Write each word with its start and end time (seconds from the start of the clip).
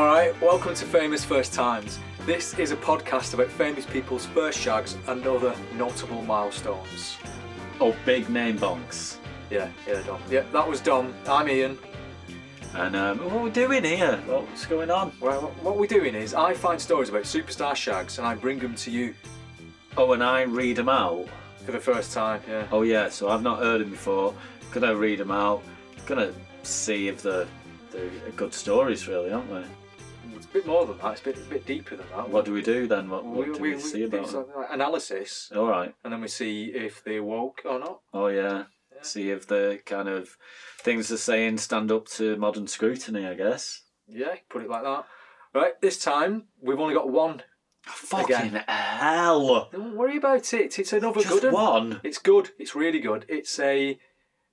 All 0.00 0.06
right, 0.06 0.32
welcome 0.40 0.74
to 0.74 0.86
Famous 0.86 1.26
First 1.26 1.52
Times. 1.52 1.98
This 2.24 2.58
is 2.58 2.72
a 2.72 2.76
podcast 2.76 3.34
about 3.34 3.48
famous 3.48 3.84
people's 3.84 4.24
first 4.24 4.58
shags 4.58 4.96
and 5.08 5.26
other 5.26 5.54
notable 5.74 6.22
milestones. 6.22 7.18
Oh, 7.82 7.94
big 8.06 8.30
name 8.30 8.56
bonks. 8.58 9.18
Yeah, 9.50 9.68
yeah, 9.86 10.00
Dom. 10.06 10.18
Yeah, 10.30 10.44
that 10.54 10.66
was 10.66 10.80
Dom. 10.80 11.12
I'm 11.28 11.50
Ian. 11.50 11.78
And 12.72 12.96
um, 12.96 13.18
what 13.18 13.34
are 13.34 13.42
we 13.42 13.50
doing 13.50 13.84
here? 13.84 14.16
What's 14.24 14.64
going 14.64 14.90
on? 14.90 15.12
Well, 15.20 15.52
what 15.60 15.76
we're 15.76 15.86
doing 15.86 16.14
is 16.14 16.32
I 16.32 16.54
find 16.54 16.80
stories 16.80 17.10
about 17.10 17.24
superstar 17.24 17.76
shags 17.76 18.16
and 18.16 18.26
I 18.26 18.34
bring 18.34 18.58
them 18.58 18.74
to 18.76 18.90
you 18.90 19.14
Oh, 19.98 20.14
and 20.14 20.24
I 20.24 20.44
read 20.44 20.76
them 20.76 20.88
out. 20.88 21.26
for 21.66 21.72
the 21.72 21.78
first 21.78 22.14
time. 22.14 22.40
Yeah. 22.48 22.66
Oh 22.72 22.80
yeah, 22.80 23.10
so 23.10 23.28
I've 23.28 23.42
not 23.42 23.58
heard 23.58 23.82
them 23.82 23.90
before. 23.90 24.34
Gonna 24.72 24.96
read 24.96 25.18
them 25.18 25.30
out. 25.30 25.62
Gonna 26.06 26.32
see 26.62 27.08
if 27.08 27.20
they're, 27.20 27.46
they're 27.90 28.08
good 28.34 28.54
stories, 28.54 29.06
really, 29.06 29.30
aren't 29.30 29.50
they? 29.50 29.64
A 30.50 30.52
bit 30.52 30.66
more 30.66 30.84
than 30.84 30.98
that. 30.98 31.12
It's 31.12 31.20
a 31.20 31.24
bit, 31.24 31.36
a 31.36 31.40
bit 31.48 31.66
deeper 31.66 31.94
than 31.94 32.06
that. 32.08 32.28
What 32.28 32.44
do 32.44 32.52
we 32.52 32.60
do 32.60 32.88
then? 32.88 33.08
What, 33.08 33.24
what 33.24 33.46
we, 33.46 33.54
do 33.54 33.62
we, 33.62 33.74
we, 33.74 33.80
see 33.80 34.02
about 34.02 34.28
something 34.28 34.54
like 34.56 34.66
analysis, 34.72 35.52
All 35.54 35.66
right. 35.68 35.94
and 36.02 36.12
then 36.12 36.20
we 36.20 36.26
see 36.26 36.72
if 36.74 37.04
they 37.04 37.20
woke 37.20 37.62
or 37.64 37.78
not. 37.78 38.00
Oh 38.12 38.26
yeah. 38.26 38.64
Yeah. 38.92 39.02
See 39.02 39.30
if 39.30 39.46
the 39.46 39.80
kind 39.86 40.08
of 40.08 40.36
things 40.80 41.08
they're 41.08 41.18
saying 41.18 41.58
stand 41.58 41.92
up 41.92 42.08
to 42.08 42.36
modern 42.36 42.66
scrutiny. 42.66 43.26
I 43.26 43.34
guess. 43.34 43.82
Yeah, 44.08 44.34
put 44.48 44.62
it 44.62 44.68
like 44.68 44.82
that. 44.82 45.06
Right, 45.54 45.80
this 45.80 46.02
time 46.02 46.44
we've 46.60 46.80
only 46.80 46.94
got 46.94 47.08
one. 47.08 47.42
Fucking 47.82 48.60
hell! 48.66 49.68
Don't 49.72 49.96
worry 49.96 50.16
about 50.16 50.52
it. 50.52 50.78
It's 50.78 50.92
another 50.92 51.20
Just 51.20 51.40
good 51.40 51.52
one. 51.52 51.90
one. 51.90 52.00
It's 52.02 52.18
good. 52.18 52.50
It's 52.58 52.74
really 52.74 52.98
good. 52.98 53.24
It's 53.28 53.58
a 53.60 53.98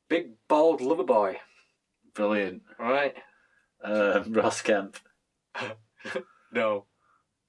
big 0.09 0.33
bald 0.47 0.79
lover 0.79 1.03
boy. 1.03 1.39
Brilliant. 2.13 2.61
All 2.79 2.91
right. 2.91 3.15
Um, 3.83 4.31
Ross 4.33 4.61
Kemp. 4.61 4.97
No. 6.51 6.85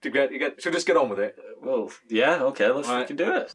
To 0.03 0.11
get, 0.11 0.33
you 0.33 0.39
get, 0.39 0.61
so 0.63 0.71
just 0.71 0.87
get 0.87 0.97
on 0.97 1.09
with 1.09 1.19
it. 1.21 1.37
Well, 1.63 1.91
yeah. 2.09 2.43
Okay, 2.43 2.69
let's 2.69 2.89
Right. 2.89 3.01
fucking 3.01 3.17
do 3.17 3.33
it. 3.33 3.55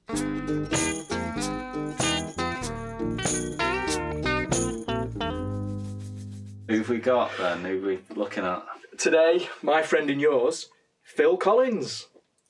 Who 6.69 6.77
have 6.79 6.89
we 6.89 6.97
got 6.97 7.31
then? 7.37 7.63
Who 7.63 7.83
are 7.83 7.87
we 7.87 7.99
looking 8.15 8.45
at? 8.45 8.63
Today, 8.97 9.47
my 9.61 9.83
friend 9.83 10.09
and 10.09 10.19
yours, 10.19 10.69
Phil 11.03 11.37
Collins. 11.37 12.07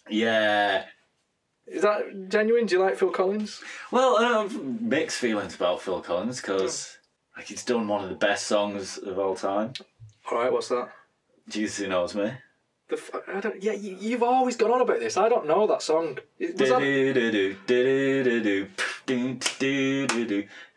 Yeah. 0.09 0.85
Is 1.67 1.81
that 1.81 2.29
genuine? 2.29 2.65
Do 2.65 2.75
you 2.75 2.81
like 2.81 2.97
Phil 2.97 3.09
Collins? 3.11 3.61
Well, 3.91 4.17
I 4.17 4.41
have 4.41 4.63
mixed 4.81 5.17
feelings 5.17 5.55
about 5.55 5.81
Phil 5.81 6.01
Collins 6.01 6.41
because 6.41 6.95
oh. 6.95 7.39
like 7.39 7.47
he's 7.47 7.63
done 7.63 7.87
one 7.87 8.03
of 8.03 8.09
the 8.09 8.15
best 8.15 8.47
songs 8.47 8.97
of 8.97 9.17
all 9.19 9.35
time. 9.35 9.73
All 10.31 10.37
right. 10.37 10.51
What's 10.51 10.69
that? 10.69 10.89
Jesus 11.49 11.77
He 11.77 11.87
Knows 11.87 12.15
Me. 12.15 12.31
The 12.89 12.95
f- 12.95 13.11
I 13.33 13.39
don't. 13.39 13.61
Yeah, 13.63 13.73
you, 13.73 13.97
you've 13.99 14.23
always 14.23 14.55
gone 14.57 14.71
on 14.71 14.81
about 14.81 14.99
this. 14.99 15.17
I 15.17 15.29
don't 15.29 15.47
know 15.47 15.65
that 15.67 15.81
song. 15.81 16.19
Was 16.39 16.51
that, 16.69 16.81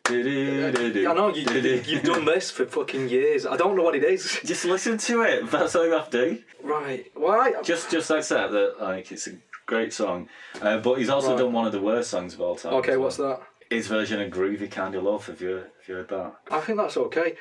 I 0.09 1.13
know 1.15 1.29
you, 1.35 1.43
you, 1.51 1.83
you've 1.85 2.03
done 2.05 2.25
this 2.25 2.51
for 2.51 2.65
fucking 2.67 3.09
years. 3.09 3.45
I 3.45 3.57
don't 3.57 3.77
know 3.77 3.83
what 3.83 3.97
it 3.97 4.05
is. 4.05 4.39
Just 4.45 4.65
listen 4.65 4.99
to 4.99 5.23
it. 5.23 5.51
That's 5.51 5.75
all 5.75 5.85
you 5.85 5.93
have 5.93 6.11
to 6.11 6.31
do. 6.31 6.43
Right. 6.63 7.07
Why? 7.15 7.55
Just, 7.63 7.91
just 7.91 8.11
accept 8.11 8.53
that 8.53 8.77
like 8.81 9.11
it's 9.13 9.27
a 9.27 9.33
great 9.67 9.93
song. 9.93 10.29
Uh, 10.61 10.79
but 10.79 10.95
he's 10.99 11.09
also 11.09 11.31
Right. 11.31 11.39
done 11.39 11.53
one 11.53 11.67
of 11.67 11.73
the 11.73 11.81
worst 11.81 12.11
songs 12.11 12.35
of 12.35 12.41
all 12.41 12.57
time. 12.57 12.75
Okay. 12.75 12.93
as 12.93 12.97
well. 12.99 13.05
What's 13.05 13.17
that? 13.19 13.41
His 13.71 13.89
version 13.89 14.21
of 14.21 14.31
"Groovy 14.33 14.71
Kind 14.71 14.95
of 14.95 15.03
Love." 15.03 15.27
Have 15.27 15.41
you, 15.41 15.57
have 15.57 15.89
you 15.89 15.95
heard 15.97 16.09
that? 16.09 16.35
I 16.51 16.61
think 16.61 16.79
that's 16.79 16.97
okay. 16.97 17.35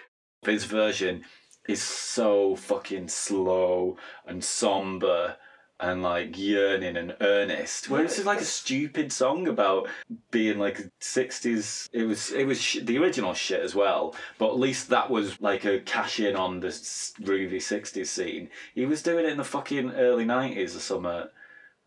His 0.43 0.63
version 0.65 1.23
is 1.67 1.81
so 1.81 2.55
fucking 2.55 3.07
slow 3.07 3.97
and 4.25 4.43
somber 4.43 5.37
and 5.79 6.01
like 6.01 6.37
yearning 6.37 6.95
and 6.95 7.15
earnest. 7.19 7.89
Where 7.89 8.03
it's 8.03 8.15
just 8.15 8.25
like 8.25 8.39
a 8.39 8.45
stupid 8.45 9.11
song 9.11 9.47
about 9.47 9.89
being 10.31 10.57
like 10.57 10.89
sixties. 10.99 11.89
It 11.91 12.03
was 12.03 12.31
it 12.31 12.45
was 12.45 12.61
sh- 12.61 12.79
the 12.81 12.97
original 12.97 13.33
shit 13.33 13.59
as 13.59 13.75
well, 13.75 14.15
but 14.37 14.49
at 14.49 14.59
least 14.59 14.89
that 14.89 15.09
was 15.09 15.41
like 15.41 15.65
a 15.65 15.79
cash 15.79 16.19
in 16.19 16.35
on 16.35 16.61
the 16.61 16.67
groovy 16.67 17.61
sixties 17.61 18.09
scene. 18.09 18.49
He 18.73 18.85
was 18.85 19.03
doing 19.03 19.25
it 19.25 19.31
in 19.31 19.37
the 19.37 19.43
fucking 19.43 19.91
early 19.91 20.25
nineties 20.25 20.75
or 20.75 20.79
something. 20.79 21.27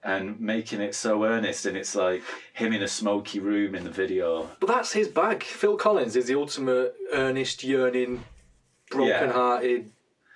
And 0.01 0.39
making 0.39 0.81
it 0.81 0.95
so 0.95 1.25
earnest, 1.25 1.67
and 1.67 1.77
it's 1.77 1.97
like 1.97 2.23
him 2.53 2.73
in 2.73 2.85
a 2.85 2.89
smoky 2.89 3.41
room 3.41 3.75
in 3.75 3.83
the 3.83 3.91
video. 3.91 4.49
But 4.61 4.69
that's 4.69 4.93
his 4.93 5.09
bag. 5.09 5.43
Phil 5.43 5.77
Collins 5.77 6.15
is 6.15 6.27
the 6.27 6.37
ultimate 6.37 6.95
earnest, 7.13 7.65
yearning, 7.65 8.23
broken-hearted, 8.91 9.91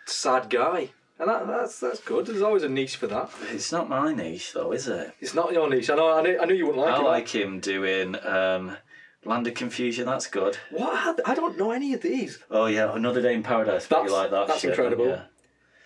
sad 0.07 0.51
guy, 0.51 0.91
and 1.19 1.29
that, 1.29 1.47
that's 1.47 1.79
that's 1.81 2.01
good. 2.01 2.27
There's 2.27 2.43
always 2.43 2.63
a 2.63 2.69
niche 2.69 2.97
for 2.97 3.07
that. 3.09 3.31
It's 3.51 3.71
not 3.73 3.89
my 3.89 4.13
niche 4.13 4.53
though, 4.53 4.73
is 4.73 4.89
it? 4.89 5.15
It's 5.21 5.35
not 5.35 5.53
your 5.53 5.69
niche. 5.69 5.91
I 5.91 5.95
know. 5.97 6.19
I 6.19 6.23
knew, 6.23 6.39
I 6.41 6.45
knew 6.47 6.55
you 6.55 6.67
wouldn't 6.67 6.85
like 6.85 6.95
I 6.95 7.01
it. 7.01 7.05
like 7.05 7.29
him 7.29 7.61
doing 7.61 8.17
um, 8.27 8.77
Land 9.25 9.47
of 9.47 9.55
Confusion. 9.55 10.07
That's 10.07 10.27
good. 10.27 10.57
What? 10.71 11.21
I 11.25 11.35
don't 11.35 11.57
know 11.59 11.71
any 11.71 11.95
of 11.95 12.01
these. 12.03 12.39
Oh 12.51 12.67
yeah, 12.67 12.95
Another 12.95 13.23
Day 13.23 13.35
in 13.35 13.43
Paradise. 13.43 13.87
But 13.87 14.03
you 14.05 14.11
That's- 14.11 14.23
like 14.23 14.31
that? 14.33 14.47
that's 14.49 14.61
shit, 14.61 14.71
incredible. 14.71 15.07
Yeah, 15.09 15.23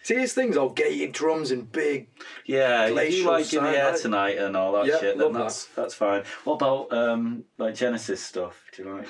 See 0.03 0.15
his 0.15 0.33
things, 0.34 0.56
all 0.56 0.69
gated 0.71 1.10
drums 1.12 1.50
and 1.50 1.71
big. 1.71 2.09
yeah. 2.47 2.87
If 2.87 3.12
you 3.12 3.27
like 3.27 3.53
In 3.53 3.65
the 3.65 3.71
Air 3.71 3.97
Cyanide. 3.97 4.00
Tonight 4.00 4.38
and 4.38 4.56
all 4.56 4.72
that 4.75 4.87
Yeah, 4.87 5.00
shit, 5.00 5.19
then 5.19 5.33
that's 5.33 5.66
that's 5.66 5.94
fine. 5.94 6.22
What 6.44 6.54
about 6.54 6.93
um, 6.93 7.44
like 7.59 7.75
Genesis 7.75 8.22
stuff? 8.22 8.62
Do 8.75 8.84
you 8.84 8.94
like? 8.97 9.09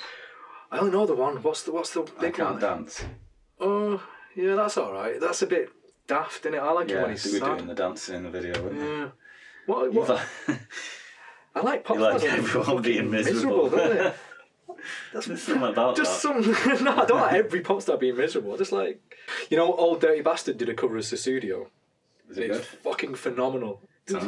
I 0.73 0.78
don't 0.78 0.91
know 0.93 1.06
the 1.06 1.15
one. 1.15 1.37
What's 1.43 1.62
the 1.62 1.71
what's 1.73 1.91
the 1.91 2.00
big 2.19 2.34
I 2.34 2.37
can't 2.37 2.50
one? 2.53 2.61
dance. 2.61 3.05
Oh, 3.61 4.03
yeah, 4.34 4.55
that's 4.55 4.77
all 4.77 4.93
right. 4.93 5.21
That's 5.21 5.43
a 5.43 5.47
bit 5.47 5.71
daft, 6.06 6.41
isn't 6.47 6.55
it? 6.55 6.59
I 6.59 6.71
like 6.72 6.89
it 6.91 7.00
when 7.00 7.11
he's 7.11 7.25
they 7.25 7.39
were 7.41 7.47
sad. 7.47 7.56
doing 7.56 7.69
the 7.69 7.75
dancing 7.75 8.17
in 8.17 8.22
the 8.25 8.31
video, 8.31 8.62
weren't? 8.62 8.78
Yeah. 8.78 9.09
What? 9.67 9.93
What? 9.93 10.27
I 11.55 11.61
like 11.61 11.84
pop 11.84 11.97
you 11.97 12.03
like 12.03 12.19
stars 12.19 12.22
when 12.22 12.31
they're 12.31 12.39
everyone 12.39 12.83
being 12.83 12.97
fucking 12.99 13.11
miserable. 13.11 13.71
don't 13.71 13.97
they? 13.97 14.12
That's 15.12 15.27
There's 15.27 15.43
something 15.43 15.62
about 15.69 15.97
Just 15.97 16.22
that. 16.22 16.44
some. 16.67 16.84
no, 16.84 16.97
I 17.03 17.06
don't 17.06 17.21
like 17.21 17.34
every 17.34 17.61
pop 17.61 17.81
star 17.83 17.97
being 17.97 18.17
miserable. 18.17 18.55
I 18.55 18.56
Just 18.59 18.72
like, 18.72 19.00
you 19.50 19.56
know, 19.56 19.75
Ol' 19.75 19.97
Dirty 19.97 20.21
Bastard 20.21 20.59
did 20.59 20.69
a 20.69 20.75
cover 20.75 20.97
of 20.99 21.05
Sussudio. 21.05 21.69
Is 22.28 22.38
it 22.38 22.50
It's 22.50 22.59
good? 22.59 22.67
fucking 22.83 23.15
phenomenal. 23.15 23.81
It's. 24.06 24.25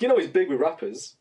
You 0.00 0.08
know, 0.08 0.16
he's 0.18 0.28
big 0.28 0.48
with 0.48 0.60
rappers. 0.60 1.16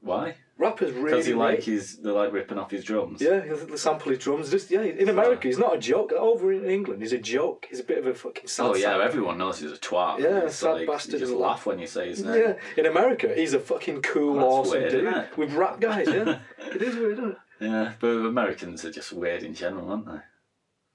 Why? 0.00 0.36
Rappers 0.56 0.92
really. 0.92 1.10
Because 1.10 1.26
he 1.26 1.34
like 1.34 1.62
his 1.62 1.98
they're 1.98 2.12
like 2.12 2.32
ripping 2.32 2.58
off 2.58 2.70
his 2.70 2.84
drums. 2.84 3.20
Yeah, 3.20 3.40
they 3.40 3.76
sample 3.76 4.10
his 4.10 4.18
drums. 4.18 4.50
Just 4.50 4.70
yeah, 4.70 4.82
in 4.82 5.08
America, 5.08 5.46
he's 5.46 5.58
not 5.58 5.76
a 5.76 5.78
joke. 5.78 6.12
Over 6.12 6.52
in 6.52 6.64
England, 6.64 7.00
he's 7.02 7.12
a 7.12 7.18
joke. 7.18 7.66
He's 7.70 7.78
a 7.80 7.84
bit 7.84 7.98
of 7.98 8.06
a 8.06 8.14
fucking 8.14 8.48
sad. 8.48 8.66
Oh 8.66 8.74
yeah, 8.74 8.96
sack. 8.96 9.00
everyone 9.02 9.38
knows 9.38 9.60
he's 9.60 9.70
a 9.70 9.76
twat. 9.76 10.18
Yeah, 10.18 10.48
sad 10.48 10.72
like, 10.72 10.88
bastard 10.88 11.14
You 11.14 11.20
just 11.20 11.32
laugh 11.32 11.66
when 11.66 11.78
you 11.78 11.86
say 11.86 12.08
his 12.08 12.24
name. 12.24 12.34
Yeah, 12.34 12.54
in 12.76 12.86
America, 12.86 13.32
he's 13.34 13.54
a 13.54 13.60
fucking 13.60 14.02
cool, 14.02 14.40
Oh, 14.40 14.62
that's 14.62 14.68
awesome 14.68 14.80
weird, 14.80 14.90
dude 14.90 15.36
with 15.36 15.52
rap 15.54 15.80
guys. 15.80 16.08
Yeah, 16.08 16.38
it 16.58 16.82
is 16.82 16.96
weird, 16.96 17.18
isn't 17.18 17.30
it? 17.30 17.36
Yeah, 17.60 17.92
but 18.00 18.08
Americans 18.08 18.84
are 18.84 18.92
just 18.92 19.12
weird 19.12 19.42
in 19.42 19.54
general, 19.54 19.90
aren't 19.90 20.06
they? 20.06 20.20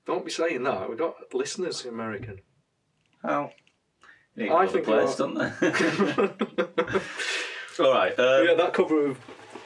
Don't 0.06 0.26
be 0.26 0.32
saying 0.32 0.64
that. 0.64 0.90
We've 0.90 0.98
got 0.98 1.16
listeners 1.34 1.86
American. 1.86 2.42
Well, 3.24 3.52
you 4.36 4.52
I 4.52 4.64
I 4.64 4.68
think 4.68 4.86
place, 4.86 5.16
don't 5.16 5.36
they? 5.36 5.52
all 7.80 7.92
right. 7.94 8.18
Um, 8.20 8.48
yeah, 8.48 8.54
that 8.56 8.74
cover 8.74 9.08
of 9.08 9.18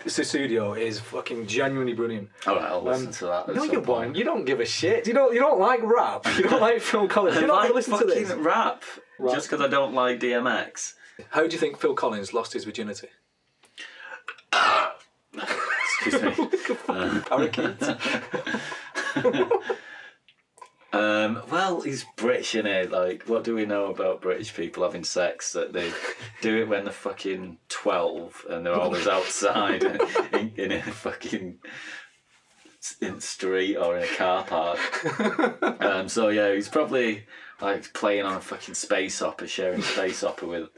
Sussudio 0.06 0.78
is 0.79 1.00
fucking 1.00 1.47
genuinely 1.47 1.94
brilliant. 1.94 2.29
all 2.45 2.56
right, 2.56 2.63
I'll 2.72 2.81
listen 2.84 3.07
Um, 3.07 3.13
to 3.13 3.25
that. 3.25 3.50
at 3.50 3.56
No, 3.56 3.63
you 3.66 3.81
won't. 3.81 4.16
You 4.16 4.23
don't 4.23 4.45
give 4.45 4.59
a 4.62 4.66
shit. 4.66 5.06
You 5.07 5.13
don't. 5.13 5.34
You 5.34 5.40
don't 5.40 5.59
like 5.59 5.81
rap. 5.84 6.25
You 6.38 6.44
don't 6.44 6.62
like 6.62 6.81
Phil 6.81 7.07
Collins. 7.07 7.38
I 7.38 7.40
You're 7.41 7.47
not 7.50 7.63
like 7.66 7.73
listen 7.73 7.94
to 7.94 8.00
fucking 8.06 8.23
this. 8.23 8.31
rap 8.34 8.84
Right. 9.19 9.34
just 9.34 9.50
because 9.50 9.66
I 9.66 9.68
don't 9.68 9.94
like 9.94 10.19
DMX. 10.19 10.94
How 11.29 11.41
do 11.45 11.51
you 11.51 11.57
think 11.57 11.78
Phil 11.79 11.94
Collins 11.95 12.34
lost 12.34 12.53
his 12.53 12.63
virginity? 12.63 13.09
Excuse 15.34 16.22
me. 16.22 16.47
Parakeet. 17.28 17.75
Um, 20.97 21.44
well, 21.51 21.81
he's 21.81 22.05
British, 22.15 22.53
innit? 22.53 22.89
Like, 22.89 23.23
what 23.23 23.44
do 23.44 23.53
we 23.53 23.65
know 23.65 23.88
about 23.88 24.21
British 24.21 24.55
people 24.55 24.83
having 24.83 25.03
sex? 25.03 25.53
That 25.53 25.71
they 25.71 25.91
do 26.41 26.57
it 26.57 26.67
when 26.67 26.85
they're 26.85 26.94
fucking 26.94 27.57
12 27.69 28.45
and 28.49 28.65
they're 28.65 28.73
always 28.73 29.07
outside 29.07 29.83
in, 30.33 30.53
in 30.55 30.71
a 30.71 30.81
fucking 30.81 31.59
in 33.01 33.19
street 33.19 33.75
or 33.75 33.97
in 33.97 34.03
a 34.03 34.15
car 34.15 34.44
park. 34.44 34.79
Um, 35.79 36.09
so, 36.09 36.29
yeah, 36.29 36.53
he's 36.53 36.67
probably 36.67 37.25
like 37.61 37.94
playing 37.94 38.25
on 38.25 38.35
a 38.35 38.41
fucking 38.41 38.73
space 38.73 39.19
hopper, 39.19 39.47
sharing 39.47 39.81
space 39.81 40.21
hopper 40.21 40.45
with 40.45 40.69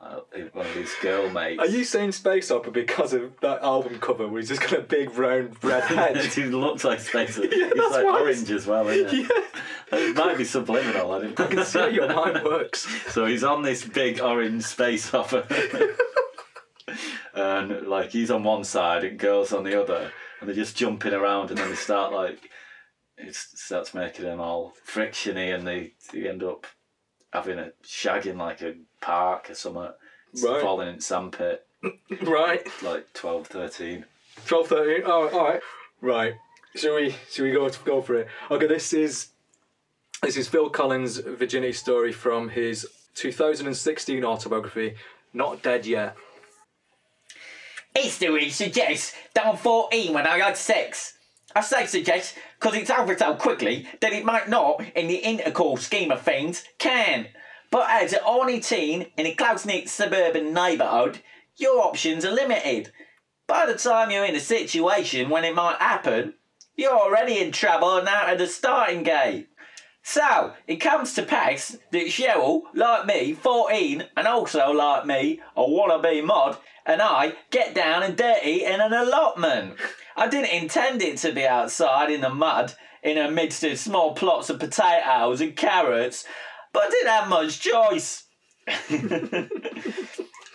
uh, 0.00 0.20
one 0.52 0.66
of 0.66 0.74
his 0.74 0.94
girl 1.00 1.30
mates. 1.30 1.60
Are 1.60 1.66
you 1.66 1.84
saying 1.84 2.12
space 2.12 2.50
hopper 2.50 2.70
because 2.70 3.12
of 3.12 3.38
that 3.40 3.62
album 3.62 3.98
cover 3.98 4.28
where 4.28 4.40
he's 4.40 4.48
just 4.50 4.60
got 4.60 4.74
a 4.74 4.82
big 4.82 5.16
round 5.16 5.56
red 5.64 5.82
head? 5.84 6.16
he 6.18 6.44
looks 6.44 6.84
like 6.84 7.00
space. 7.00 7.38
Yeah, 7.50 7.70
he's 7.74 7.90
like 7.92 8.04
orange 8.04 8.50
as 8.50 8.66
well, 8.66 8.88
isn't 8.88 9.10
he? 9.10 9.22
yeah, 9.92 9.98
It 9.98 10.16
might 10.16 10.36
be 10.36 10.44
subliminal. 10.44 11.12
I 11.12 11.20
didn't. 11.20 11.40
I 11.40 11.46
can 11.46 11.64
see 11.64 11.78
how 11.78 11.86
your 11.86 12.12
mind 12.12 12.44
works. 12.44 12.86
So 13.12 13.24
he's 13.26 13.44
on 13.44 13.62
this 13.62 13.84
big 13.84 14.20
orange 14.20 14.64
space 14.64 15.08
hopper. 15.10 15.46
and 17.34 17.86
like 17.86 18.10
he's 18.10 18.30
on 18.30 18.44
one 18.44 18.64
side 18.64 19.04
and 19.04 19.18
girls 19.18 19.52
on 19.52 19.64
the 19.64 19.80
other. 19.80 20.12
And 20.40 20.48
they're 20.48 20.56
just 20.56 20.76
jumping 20.76 21.14
around 21.14 21.50
and 21.50 21.58
then 21.58 21.70
they 21.70 21.76
start 21.76 22.12
like 22.12 22.50
it 23.16 23.34
starts 23.34 23.94
making 23.94 24.26
them 24.26 24.40
all 24.40 24.74
frictiony 24.86 25.54
and 25.54 25.66
they, 25.66 25.92
they 26.12 26.28
end 26.28 26.42
up 26.42 26.66
having 27.32 27.58
a 27.58 27.72
shag 27.82 28.26
in 28.26 28.38
like 28.38 28.62
a 28.62 28.74
park 29.00 29.50
or 29.50 29.54
something. 29.54 29.88
Right. 30.42 30.60
Falling 30.60 30.88
in 30.88 31.00
sandpit, 31.00 31.66
Right. 32.22 32.66
like 32.82 33.12
12, 33.14 33.46
13. 33.46 34.04
12, 34.46 34.66
13. 34.68 35.02
Oh, 35.06 35.28
all 35.28 35.44
right. 35.48 35.60
Right. 36.02 36.34
Shall 36.74 36.96
we? 36.96 37.14
Shall 37.30 37.46
we 37.46 37.52
go 37.52 37.70
go 37.84 38.02
for 38.02 38.16
it? 38.16 38.28
Okay. 38.50 38.66
This 38.66 38.92
is 38.92 39.28
this 40.22 40.36
is 40.36 40.46
Phil 40.48 40.68
Collins' 40.68 41.16
virginity 41.18 41.72
story 41.72 42.12
from 42.12 42.50
his 42.50 42.86
2016 43.14 44.22
autobiography, 44.24 44.96
"Not 45.32 45.62
Dead 45.62 45.86
Yet." 45.86 46.16
History 47.94 48.50
suggests 48.50 49.14
that 49.34 49.46
I'm 49.46 49.56
14 49.56 50.12
when 50.12 50.26
I 50.26 50.38
had 50.38 50.56
sex. 50.58 51.14
I 51.56 51.62
say 51.62 51.86
suggest 51.86 52.34
because 52.60 52.76
it's 52.76 52.90
over 52.90 53.16
so 53.16 53.34
quickly 53.34 53.88
that 54.02 54.12
it 54.12 54.26
might 54.26 54.46
not, 54.46 54.82
in 54.94 55.08
the 55.08 55.16
intercourse 55.16 55.86
scheme 55.86 56.10
of 56.10 56.20
things, 56.20 56.62
can. 56.76 57.28
But 57.70 57.88
as 57.88 58.12
an 58.12 58.18
only 58.26 58.60
teen 58.60 59.06
in 59.16 59.24
a 59.24 59.34
close-knit 59.34 59.88
suburban 59.88 60.52
neighbourhood, 60.52 61.22
your 61.56 61.80
options 61.80 62.26
are 62.26 62.30
limited. 62.30 62.92
By 63.46 63.64
the 63.64 63.72
time 63.72 64.10
you're 64.10 64.26
in 64.26 64.36
a 64.36 64.40
situation 64.40 65.30
when 65.30 65.46
it 65.46 65.54
might 65.54 65.78
happen, 65.78 66.34
you're 66.76 66.92
already 66.92 67.38
in 67.38 67.52
trouble 67.52 67.96
and 67.96 68.06
out 68.06 68.30
of 68.30 68.38
the 68.38 68.48
starting 68.48 69.02
gate. 69.02 69.48
So, 70.08 70.52
it 70.68 70.76
comes 70.76 71.14
to 71.14 71.24
pass 71.24 71.76
that 71.90 72.06
Cheryl, 72.06 72.62
like 72.74 73.06
me, 73.06 73.32
14, 73.32 74.04
and 74.16 74.28
also 74.28 74.70
like 74.70 75.04
me, 75.04 75.40
a 75.56 75.62
wannabe 75.62 76.24
mod, 76.24 76.58
and 76.86 77.02
I 77.02 77.32
get 77.50 77.74
down 77.74 78.04
and 78.04 78.16
dirty 78.16 78.64
in 78.64 78.80
an 78.80 78.92
allotment. 78.92 79.74
I 80.16 80.28
didn't 80.28 80.52
intend 80.52 81.02
it 81.02 81.18
to 81.18 81.32
be 81.32 81.44
outside 81.44 82.12
in 82.12 82.20
the 82.20 82.30
mud, 82.30 82.74
in 83.02 83.16
the 83.16 83.28
midst 83.28 83.64
of 83.64 83.80
small 83.80 84.14
plots 84.14 84.48
of 84.48 84.60
potatoes 84.60 85.40
and 85.40 85.56
carrots, 85.56 86.24
but 86.72 86.84
I 86.84 86.90
didn't 86.90 87.08
have 87.08 87.28
much 87.28 87.58
choice. 87.58 88.26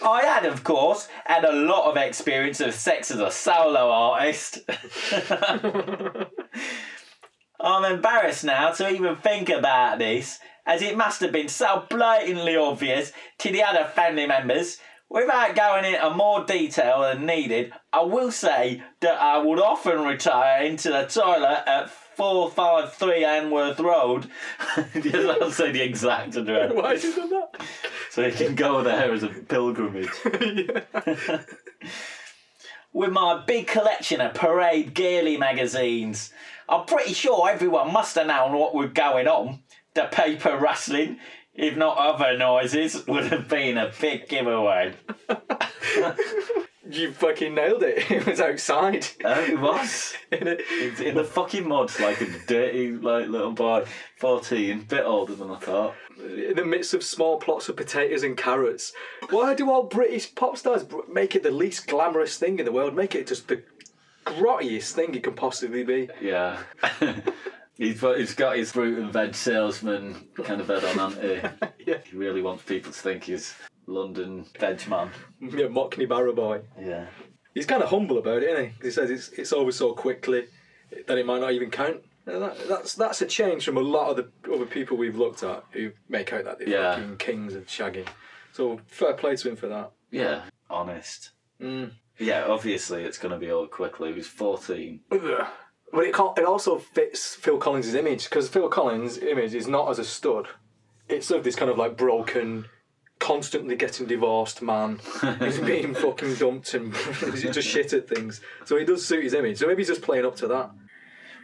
I 0.01 0.21
had, 0.23 0.45
of 0.45 0.63
course, 0.63 1.09
had 1.25 1.43
a 1.43 1.51
lot 1.51 1.91
of 1.91 1.97
experience 1.97 2.61
of 2.61 2.73
sex 2.73 3.11
as 3.11 3.19
a 3.19 3.29
solo 3.29 3.91
artist. 3.91 4.59
I'm 7.63 7.85
embarrassed 7.85 8.43
now 8.43 8.71
to 8.71 8.89
even 8.89 9.15
think 9.15 9.49
about 9.49 9.99
this, 9.99 10.39
as 10.65 10.81
it 10.81 10.97
must 10.97 11.21
have 11.21 11.31
been 11.31 11.49
so 11.49 11.85
blatantly 11.89 12.55
obvious 12.55 13.11
to 13.39 13.51
the 13.51 13.63
other 13.63 13.85
family 13.85 14.27
members. 14.27 14.77
Without 15.09 15.55
going 15.55 15.83
into 15.83 16.09
more 16.11 16.45
detail 16.45 17.01
than 17.01 17.25
needed, 17.25 17.73
I 17.91 18.01
will 18.03 18.31
say 18.31 18.81
that 19.01 19.21
I 19.21 19.39
would 19.39 19.59
often 19.59 20.03
retire 20.03 20.63
into 20.63 20.89
the 20.89 21.03
toilet 21.03 21.63
at 21.67 21.89
453 21.89 23.23
Hanworth 23.23 23.79
Road. 23.79 24.27
Just 25.01 25.41
I'll 25.41 25.51
say 25.51 25.71
the 25.71 25.81
exact 25.81 26.37
address. 26.37 26.71
Why 26.75 26.93
have 26.93 27.03
you 27.03 27.15
done 27.15 27.29
that? 27.29 27.61
So 28.11 28.25
you 28.25 28.31
can 28.31 28.55
go 28.55 28.83
there 28.83 29.11
as 29.11 29.23
a 29.23 29.29
pilgrimage. 29.29 30.09
with 32.93 33.11
my 33.11 33.43
big 33.45 33.67
collection 33.67 34.21
of 34.21 34.33
parade 34.33 34.93
girly 34.93 35.37
magazines. 35.37 36.31
I'm 36.67 36.85
pretty 36.85 37.13
sure 37.13 37.49
everyone 37.49 37.91
must 37.93 38.15
have 38.15 38.27
known 38.27 38.53
what 38.53 38.73
was 38.75 38.91
going 38.93 39.27
on. 39.27 39.63
The 39.93 40.03
paper 40.11 40.57
rustling, 40.57 41.19
if 41.53 41.75
not 41.75 41.97
other 41.97 42.37
noises, 42.37 43.05
would 43.07 43.25
have 43.27 43.47
been 43.49 43.77
a 43.77 43.91
big 43.99 44.27
giveaway. 44.29 44.93
You 46.89 47.13
fucking 47.13 47.55
nailed 47.55 47.83
it. 47.83 48.09
It 48.11 48.25
was 48.25 48.41
outside. 48.41 49.07
Oh, 49.23 49.39
it 49.41 49.57
was. 49.59 50.13
In 50.31 50.47
a- 50.47 50.57
It's 50.59 50.99
in 50.99 51.15
the 51.15 51.23
fucking 51.23 51.65
mud 51.67 51.91
like 52.01 52.19
a 52.19 52.25
dirty 52.47 52.91
like 52.91 53.27
little 53.29 53.51
boy, 53.53 53.85
14, 54.17 54.81
bit 54.89 55.05
older 55.05 55.35
than 55.35 55.51
I 55.51 55.57
thought. 55.57 55.93
In 56.23 56.55
the 56.55 56.65
midst 56.65 56.93
of 56.93 57.03
small 57.03 57.37
plots 57.37 57.69
of 57.69 57.75
potatoes 57.75 58.23
and 58.23 58.37
carrots. 58.37 58.93
Why 59.29 59.53
do 59.53 59.69
all 59.69 59.83
British 59.83 60.33
pop 60.35 60.57
stars 60.57 60.85
make 61.11 61.35
it 61.35 61.43
the 61.43 61.51
least 61.51 61.87
glamorous 61.87 62.37
thing 62.37 62.59
in 62.59 62.65
the 62.65 62.71
world? 62.71 62.95
Make 62.95 63.15
it 63.15 63.27
just 63.27 63.47
the 63.47 63.63
grottiest 64.25 64.91
thing 64.93 65.15
it 65.15 65.23
can 65.23 65.33
possibly 65.33 65.83
be. 65.83 66.09
Yeah. 66.21 66.61
he's, 67.77 67.99
got- 68.01 68.17
he's 68.17 68.33
got 68.35 68.57
his 68.57 68.71
fruit 68.71 68.99
and 68.99 69.11
veg 69.11 69.35
salesman 69.35 70.27
kind 70.43 70.61
of 70.61 70.67
head 70.67 70.83
on, 70.83 71.11
hasn't 71.11 71.23
he? 71.23 71.67
Yeah. 71.85 71.97
He 72.09 72.15
really 72.15 72.43
wants 72.43 72.63
people 72.63 72.91
to 72.91 72.99
think 72.99 73.23
he's 73.23 73.55
London 73.87 74.45
veg 74.59 74.87
man. 74.87 75.09
Yeah, 75.41 75.65
Mockney 75.65 76.07
Barrow 76.07 76.33
boy. 76.33 76.61
Yeah. 76.79 77.07
He's 77.55 77.65
kind 77.65 77.81
of 77.81 77.89
humble 77.89 78.19
about 78.19 78.43
it, 78.43 78.49
isn't 78.51 78.65
he? 78.65 78.71
He 78.83 78.91
says 78.91 79.09
it's 79.09 79.29
it's 79.29 79.51
over 79.51 79.71
so 79.71 79.93
quickly 79.93 80.45
that 81.07 81.17
it 81.17 81.25
might 81.25 81.41
not 81.41 81.53
even 81.53 81.71
count. 81.71 82.01
That, 82.25 82.67
that's 82.67 82.93
that's 82.93 83.21
a 83.21 83.25
change 83.25 83.65
from 83.65 83.77
a 83.77 83.81
lot 83.81 84.09
of 84.11 84.17
the 84.17 84.53
other 84.53 84.65
people 84.65 84.95
we've 84.97 85.17
looked 85.17 85.43
at 85.43 85.63
who 85.71 85.91
make 86.07 86.31
out 86.33 86.43
that 86.45 86.59
they're 86.59 86.69
Yeah. 86.69 86.95
fucking 86.95 87.17
kings 87.17 87.55
of 87.55 87.65
shagging. 87.67 88.07
So 88.53 88.79
fair 88.87 89.13
play 89.13 89.35
to 89.35 89.49
him 89.49 89.55
for 89.55 89.67
that. 89.67 89.91
Yeah. 90.11 90.43
Honest. 90.69 91.31
Mm. 91.59 91.91
Yeah, 92.19 92.45
obviously 92.47 93.03
it's 93.03 93.17
going 93.17 93.31
to 93.31 93.39
be 93.39 93.67
quickly. 93.69 94.09
He 94.09 94.15
was 94.15 94.27
14. 94.27 94.99
But 95.09 96.05
it, 96.05 96.15
it 96.37 96.45
also 96.45 96.77
fits 96.77 97.35
Phil 97.35 97.57
Collins' 97.57 97.93
image 97.95 98.25
because 98.29 98.47
Phil 98.47 98.69
Collins' 98.69 99.17
image 99.17 99.53
is 99.55 99.67
not 99.67 99.89
as 99.89 99.99
a 99.99 100.03
stud. 100.05 100.47
It's 101.09 101.31
of 101.31 101.43
this 101.43 101.55
kind 101.55 101.69
of 101.71 101.77
like 101.77 101.97
broken, 101.97 102.65
constantly 103.19 103.75
getting 103.75 104.05
divorced 104.07 104.61
man 104.61 104.99
who's 105.39 105.59
being 105.73 105.93
fucking 105.93 106.35
dumped 106.35 106.73
and 106.73 106.95
he's 107.31 107.43
just 107.43 107.67
shit 107.67 107.91
at 107.93 108.07
things. 108.07 108.41
So 108.65 108.77
it 108.77 108.85
does 108.85 109.05
suit 109.05 109.23
his 109.23 109.33
image. 109.33 109.57
So 109.57 109.67
maybe 109.67 109.81
he's 109.81 109.89
just 109.89 110.01
playing 110.01 110.25
up 110.25 110.35
to 110.37 110.47
that. 110.47 110.71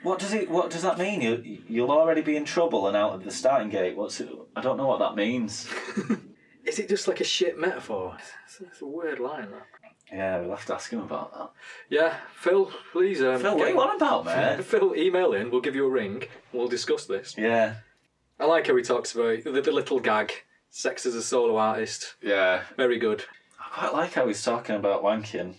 What 0.08 0.20
does 0.20 0.34
it? 0.34 0.50
What 0.50 0.70
does 0.70 0.84
that 0.84 0.98
mean? 0.98 1.20
You 1.22 1.60
you'll 1.68 1.92
already 1.92 2.22
be 2.22 2.38
in 2.38 2.46
trouble 2.46 2.88
and 2.88 2.96
out 2.96 3.14
of 3.14 3.26
the 3.26 3.32
starting 3.32 3.68
gate. 3.70 3.98
What's 3.98 4.22
it? 4.22 4.30
I 4.56 4.62
don't 4.62 4.78
know 4.78 4.88
what 4.88 5.00
that 5.00 5.16
means. 5.16 5.68
Is 6.66 6.80
it 6.80 6.88
just 6.88 7.10
like 7.10 7.20
a 7.20 7.26
shit 7.26 7.60
metaphor? 7.60 8.16
It's, 8.46 8.62
it's 8.62 8.82
a 8.82 8.86
weird 8.86 9.20
line. 9.20 9.52
That. 9.52 9.66
Yeah, 10.10 10.40
we'll 10.40 10.52
have 10.56 10.66
to 10.68 10.76
ask 10.76 10.92
him 10.92 11.02
about 11.02 11.34
that. 11.34 11.50
Yeah, 11.90 12.16
Phil, 12.36 12.72
please. 12.94 13.22
Um, 13.22 13.42
Phil, 13.42 13.58
what 13.58 13.68
are 13.68 13.72
you 13.72 13.82
on 13.82 13.98
about, 13.98 14.24
man? 14.32 14.64
Phil, 14.64 14.96
email 14.96 15.34
in. 15.34 15.52
We'll 15.52 15.60
give 15.60 15.76
you 15.76 15.86
a 15.86 15.90
ring. 15.90 16.24
We'll 16.54 16.70
discuss 16.70 17.06
this. 17.06 17.36
Yeah, 17.38 17.76
I 18.40 18.46
like 18.46 18.68
how 18.68 18.78
he 18.78 18.84
talks 18.84 19.14
about 19.14 19.44
the, 19.44 19.62
the 19.62 19.72
little 19.74 20.00
gag. 20.00 20.32
Sex 20.70 21.06
as 21.06 21.16
a 21.16 21.24
solo 21.24 21.58
artist. 21.58 22.16
yeah. 22.22 22.62
Very 22.78 22.98
good. 22.98 23.26
I 23.60 23.80
quite 23.80 23.94
like 23.94 24.14
how 24.14 24.28
he's 24.28 24.44
talking 24.44 24.76
about 24.76 25.04
wanking. 25.04 25.56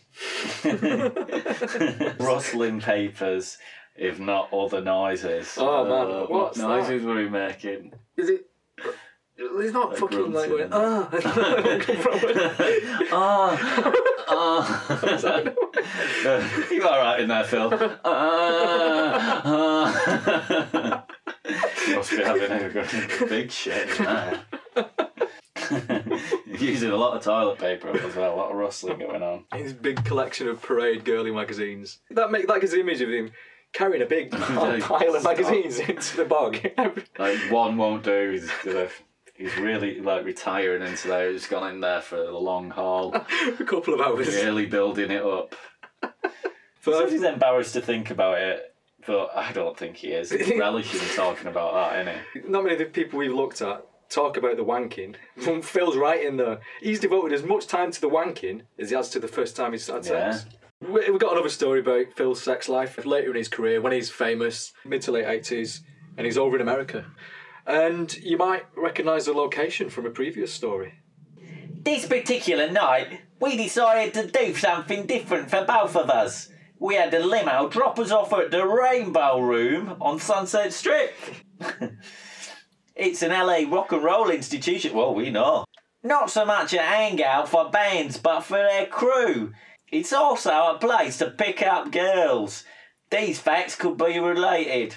Rustling 2.21 2.81
papers, 2.81 3.59
if 3.99 4.19
not 4.21 4.53
other 4.53 4.81
noises. 4.81 5.55
Oh, 5.59 5.85
man, 5.85 6.07
Uh, 6.07 6.21
what 6.21 6.31
what's 6.31 6.59
noises 6.59 7.03
were 7.05 7.21
he 7.21 7.29
making? 7.29 7.93
Is 8.17 8.31
it? 8.31 8.47
He's 9.61 9.73
not 9.73 9.91
Like 9.91 9.99
fucking 9.99 10.33
like 10.33 10.49
going, 10.49 10.69
grunting. 10.69 10.73
ah. 13.13 13.57
ah, 14.29 14.29
ah. 14.29 16.69
you 16.73 16.83
all 16.89 16.99
right 16.99 17.21
in 17.21 17.29
there, 17.29 17.45
Phil? 17.45 17.71
Ah, 18.05 19.43
ah. 19.45 21.05
you 21.87 21.95
must 21.97 22.11
be 22.11 22.17
having 22.17 22.51
a 22.51 22.69
good- 22.69 23.29
big 23.29 23.53
shit 23.53 24.01
now. 24.01 24.41
Using 26.59 26.91
a 26.91 26.97
lot 26.97 27.17
of 27.17 27.23
toilet 27.23 27.59
paper 27.59 27.91
as 27.97 28.17
well, 28.17 28.35
a 28.35 28.37
lot 28.37 28.51
of 28.51 28.57
rustling 28.57 28.99
going 28.99 29.23
on. 29.23 29.45
His 29.55 29.73
big 29.73 30.05
collection 30.05 30.49
of 30.49 30.61
parade 30.61 31.05
girly 31.05 31.31
magazines. 31.31 32.01
That 32.11 32.33
make 32.33 32.49
that 32.49 32.61
gives 32.61 32.73
the 32.73 32.81
image 32.81 33.01
of 33.03 33.09
him 33.11 33.31
carrying 33.73 34.03
a 34.03 34.07
big 34.07 34.33
Yeah, 34.39 34.79
pile 34.81 35.15
of 35.15 35.25
magazines 35.25 35.79
into 35.91 36.17
the 36.17 36.25
bog. 36.25 36.59
Like 37.19 37.39
one 37.51 37.77
won't 37.77 38.03
do. 38.05 38.31
He's 38.33 38.51
he's 39.37 39.57
really 39.59 40.01
like 40.01 40.25
retiring 40.25 40.83
into 40.83 41.09
there. 41.09 41.31
He's 41.31 41.47
gone 41.47 41.71
in 41.73 41.81
there 41.81 42.01
for 42.01 42.17
the 42.17 42.33
long 42.33 42.71
haul, 42.71 43.15
a 43.15 43.65
couple 43.65 43.95
of 43.95 44.01
hours. 44.01 44.29
really 44.29 44.67
building 44.67 45.11
it 45.11 45.23
up. 45.23 45.55
First- 46.81 47.13
he's 47.13 47.23
embarrassed 47.23 47.75
to 47.75 47.81
think 47.81 48.11
about 48.11 48.39
it, 48.39 48.75
but 49.07 49.31
I 49.35 49.53
don't 49.53 49.77
think 49.77 49.97
he 49.97 50.09
is. 50.09 50.31
He's 50.31 50.49
relishing 50.59 51.01
talking 51.17 51.49
about 51.49 51.75
that, 51.75 52.01
isn't 52.09 52.45
he? 52.45 52.51
Not 52.51 52.63
many 52.65 52.75
of 52.75 52.79
the 52.79 52.85
people 52.87 53.19
we've 53.19 53.33
looked 53.35 53.61
at 53.63 53.85
talk 54.09 54.37
about 54.39 54.57
the 54.57 54.65
wanking. 54.65 55.15
Phil's 55.63 55.97
right 55.97 56.25
in 56.25 56.37
there. 56.39 56.61
He's 56.81 56.99
devoted 57.01 57.33
as 57.35 57.43
much 57.43 57.67
time 57.67 57.91
to 57.91 58.01
the 58.01 58.09
wanking 58.09 58.63
as 58.79 58.89
he 58.91 58.97
has 58.97 59.11
to 59.11 59.19
the 59.21 59.29
first 59.29 59.55
time 59.57 59.73
he's 59.73 59.87
had 59.87 60.05
sex. 60.05 60.47
We- 60.81 61.11
We've 61.11 61.19
got 61.19 61.33
another 61.33 61.49
story 61.49 61.81
about 61.81 62.13
Phil's 62.15 62.43
sex 62.43 62.69
life 62.69 63.05
later 63.05 63.31
in 63.31 63.37
his 63.37 63.49
career 63.49 63.81
when 63.81 63.93
he's 63.93 64.11
famous, 64.11 64.73
mid 64.85 65.03
to 65.03 65.13
late 65.13 65.27
80s, 65.27 65.81
and 66.17 66.25
he's 66.25 66.39
over 66.39 66.57
in 66.57 66.63
America. 66.63 67.07
And 67.67 68.15
you 68.19 68.37
might 68.39 68.65
recognise 68.77 69.27
the 69.27 69.33
location 69.33 69.91
from 69.91 70.07
a 70.07 70.11
previous 70.11 70.53
story. 70.53 70.95
This 71.85 72.07
particular 72.07 72.71
night, 72.71 73.21
we 73.41 73.57
decided 73.57 74.15
to 74.15 74.27
do 74.27 74.55
something 74.55 75.07
different 75.07 75.51
for 75.51 75.65
both 75.65 75.97
of 75.97 76.11
us. 76.11 76.49
We 76.79 76.95
had 76.95 77.11
the 77.11 77.21
limo 77.21 77.69
drop 77.69 77.99
us 77.99 78.13
off 78.13 78.33
at 78.33 78.51
the 78.51 78.65
Rainbow 78.67 79.41
Room 79.41 79.97
on 80.01 80.21
Sunset 80.21 80.73
Strip. 80.73 81.13
it's 82.95 83.23
an 83.23 83.31
LA 83.33 83.65
rock 83.69 83.93
and 83.93 84.03
roll 84.03 84.31
institution, 84.31 84.95
well, 84.95 85.15
we 85.15 85.31
know. 85.31 85.65
Not 86.05 86.31
so 86.31 86.45
much 86.45 86.73
a 86.73 86.79
hangout 86.79 87.49
for 87.49 87.69
bands, 87.71 88.17
but 88.19 88.43
for 88.43 88.59
their 88.59 88.87
crew. 88.87 89.53
It's 89.91 90.13
also 90.13 90.51
a 90.51 90.79
place 90.79 91.17
to 91.19 91.31
pick 91.31 91.63
up 91.63 91.91
girls. 91.91 92.65
These 93.11 93.41
facts 93.41 93.75
could 93.75 93.97
be 93.97 94.19
related. 94.19 94.97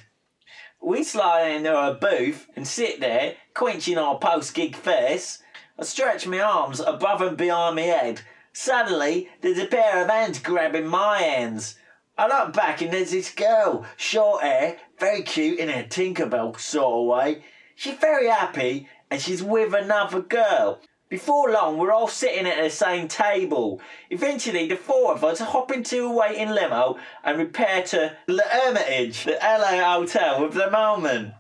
We 0.82 1.04
slide 1.04 1.48
into 1.48 1.74
a 1.74 1.94
booth 1.94 2.48
and 2.58 2.68
sit 2.68 3.00
there, 3.00 3.36
quenching 3.54 3.98
our 3.98 4.20
post 4.20 4.54
gig 4.54 4.76
thirst. 4.76 5.44
I 5.80 5.84
stretch 5.84 6.28
my 6.28 6.42
arms 6.42 6.82
above 6.82 7.22
and 7.22 7.38
behind 7.38 7.78
my 7.78 7.84
head. 7.84 8.22
Suddenly, 8.52 9.30
there's 9.40 9.60
a 9.60 9.66
pair 9.66 10.04
of 10.04 10.10
hands 10.10 10.40
grabbing 10.40 10.88
my 10.88 11.20
hands. 11.20 11.76
I 12.18 12.28
look 12.28 12.54
back 12.54 12.82
and 12.82 12.92
there's 12.92 13.12
this 13.12 13.34
girl, 13.34 13.86
short 13.96 14.44
hair, 14.44 14.78
very 15.00 15.22
cute 15.22 15.60
in 15.60 15.70
a 15.70 15.84
Tinkerbell 15.84 16.60
sort 16.60 17.00
of 17.00 17.06
way. 17.06 17.46
She's 17.76 17.98
very 17.98 18.28
happy 18.28 18.90
and 19.10 19.22
she's 19.22 19.42
with 19.42 19.74
another 19.74 20.22
girl. 20.22 20.82
Before 21.12 21.51
long, 21.51 21.77
we're 21.77 21.91
all 21.91 22.08
sitting 22.08 22.48
at 22.48 22.63
the 22.63 22.70
same 22.70 23.10
table. 23.10 23.82
Eventually, 24.10 24.70
the 24.70 24.77
four 24.77 25.13
of 25.13 25.25
us 25.25 25.39
hop 25.39 25.70
into 25.70 26.06
a 26.06 26.13
waiting 26.13 26.51
limo 26.51 26.98
and 27.25 27.38
repair 27.38 27.84
to 27.88 28.15
the 28.27 28.44
Hermitage, 28.50 29.25
the 29.25 29.38
LA 29.44 29.84
hotel 29.84 30.46
of 30.46 30.53
the 30.53 30.72
moment. 30.72 31.34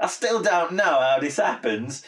I 0.00 0.06
still 0.06 0.40
don't 0.40 0.72
know 0.72 1.00
how 1.00 1.18
this 1.20 1.36
happens, 1.36 2.02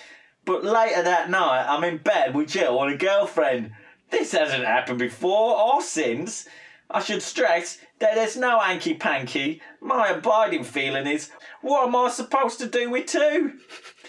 but 0.46 0.64
later 0.64 1.02
that 1.02 1.28
night, 1.28 1.66
I'm 1.68 1.84
in 1.84 1.98
bed 1.98 2.34
with 2.34 2.48
Jill 2.48 2.82
and 2.82 2.94
a 2.94 2.96
girlfriend. 2.96 3.72
This 4.08 4.32
hasn't 4.32 4.64
happened 4.64 5.00
before 5.00 5.58
or 5.60 5.82
since. 5.82 6.48
I 6.88 7.02
should 7.02 7.20
stress 7.20 7.76
that 7.98 8.14
there's 8.14 8.38
no 8.38 8.58
hanky 8.60 8.94
panky. 8.94 9.60
My 9.82 10.08
abiding 10.08 10.64
feeling 10.64 11.06
is, 11.06 11.30
what 11.60 11.86
am 11.86 11.96
I 11.96 12.08
supposed 12.08 12.60
to 12.60 12.66
do 12.66 12.88
with 12.88 13.04
two? 13.04 13.58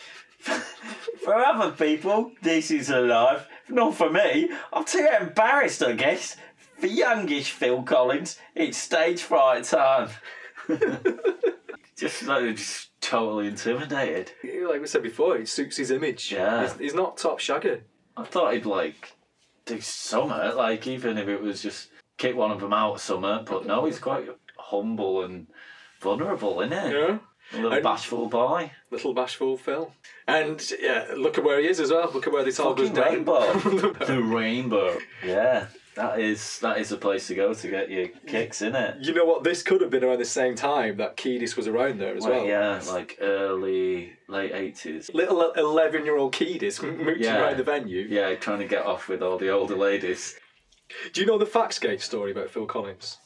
for 1.24 1.36
other 1.36 1.72
people, 1.72 2.32
this 2.42 2.72
is 2.72 2.90
a 2.90 3.00
life. 3.02 3.48
Not 3.70 3.96
for 3.96 4.10
me. 4.10 4.50
I'm 4.74 4.84
too 4.86 5.08
embarrassed, 5.20 5.84
I 5.84 5.94
guess. 5.94 6.36
For 6.80 6.88
youngish 6.88 7.52
Phil 7.52 7.84
Collins, 7.84 8.38
it's 8.56 8.78
stage 8.78 9.22
fright 9.22 9.64
time. 9.66 10.10
just 11.98 12.24
like 12.24 12.56
just 12.56 12.90
totally 13.02 13.48
intimidated. 13.48 14.32
Like 14.44 14.82
we 14.82 14.88
said 14.88 15.04
before, 15.04 15.38
it 15.38 15.48
suits 15.48 15.78
his 15.78 15.92
image. 15.92 16.32
Yeah. 16.32 16.64
He's, 16.64 16.78
he's 16.78 16.94
not 16.94 17.18
top 17.18 17.40
shagger. 17.40 17.82
I 18.18 18.24
thought 18.26 18.54
he'd 18.54 18.66
like 18.66 19.14
do 19.66 19.80
something, 19.80 20.56
like 20.58 20.88
even 20.88 21.18
if 21.18 21.28
it 21.28 21.42
was 21.42 21.62
just 21.62 21.90
kick 22.18 22.36
one 22.36 22.52
of 22.52 22.60
them 22.60 22.74
out 22.74 23.00
something. 23.00 23.46
But 23.46 23.66
no, 23.66 23.86
he's 23.86 24.00
quite 24.00 24.28
humble 24.58 25.24
and 25.24 25.48
vulnerable, 26.00 26.62
isn't 26.62 26.72
he? 26.72 26.94
Yeah. 26.94 27.20
A 27.54 27.56
little 27.56 27.74
And- 27.74 27.84
bashful 27.84 28.28
boy. 28.28 28.72
Little 28.92 29.14
bashful 29.14 29.56
Phil. 29.58 29.94
And 30.28 30.62
yeah, 30.80 31.06
look 31.16 31.38
at 31.38 31.44
where 31.44 31.60
he 31.60 31.68
is 31.68 31.80
as 31.80 31.92
well. 31.92 32.12
Look 32.14 32.28
at 32.28 32.34
where 32.34 32.44
this 32.44 32.60
all 32.60 32.74
goes 32.74 32.90
Fucking 32.90 33.24
down. 33.24 33.26
rainbow. 33.26 33.54
the 34.06 34.22
rainbow. 34.22 34.98
Yeah. 35.26 35.68
That 35.96 36.20
is 36.20 36.60
that 36.60 36.78
is 36.78 36.92
a 36.94 36.98
place 36.98 37.28
to 37.28 37.36
go 37.36 37.54
to 37.54 37.68
get 37.70 37.90
your 37.90 38.08
kicks, 38.28 38.62
isn't 38.62 38.76
it? 38.76 38.96
You 39.02 39.14
know 39.14 39.26
what? 39.26 39.44
This 39.44 39.62
could 39.62 39.82
have 39.82 39.90
been 39.90 40.04
around 40.06 40.20
the 40.20 40.26
same 40.26 40.56
time 40.56 40.98
that 40.98 41.18
Kiedis 41.18 41.58
was 41.58 41.68
around 41.68 42.00
there 42.00 42.16
as 42.16 42.24
well. 42.26 42.46
yeah, 42.46 42.82
like 42.88 43.18
early 43.20 44.14
late 44.30 44.54
eighties. 44.54 45.12
Little 45.14 45.52
eleven-year-old 45.52 46.34
Kiedis 46.34 46.82
mooching 46.82 47.24
Yeah. 47.24 47.42
around 47.42 47.58
the 47.58 47.64
venue. 47.64 48.08
Yeah, 48.10 48.34
trying 48.36 48.60
to 48.60 48.68
get 48.68 48.86
off 48.86 49.10
with 49.10 49.22
all 49.22 49.38
the 49.38 49.50
older 49.50 49.76
ladies. 49.76 50.38
Do 51.12 51.20
you 51.22 51.28
know 51.28 51.38
the 51.38 51.46
Faxgate 51.46 52.02
story 52.02 52.32
about 52.32 52.50
Phil 52.50 52.66
Collins? 52.66 53.18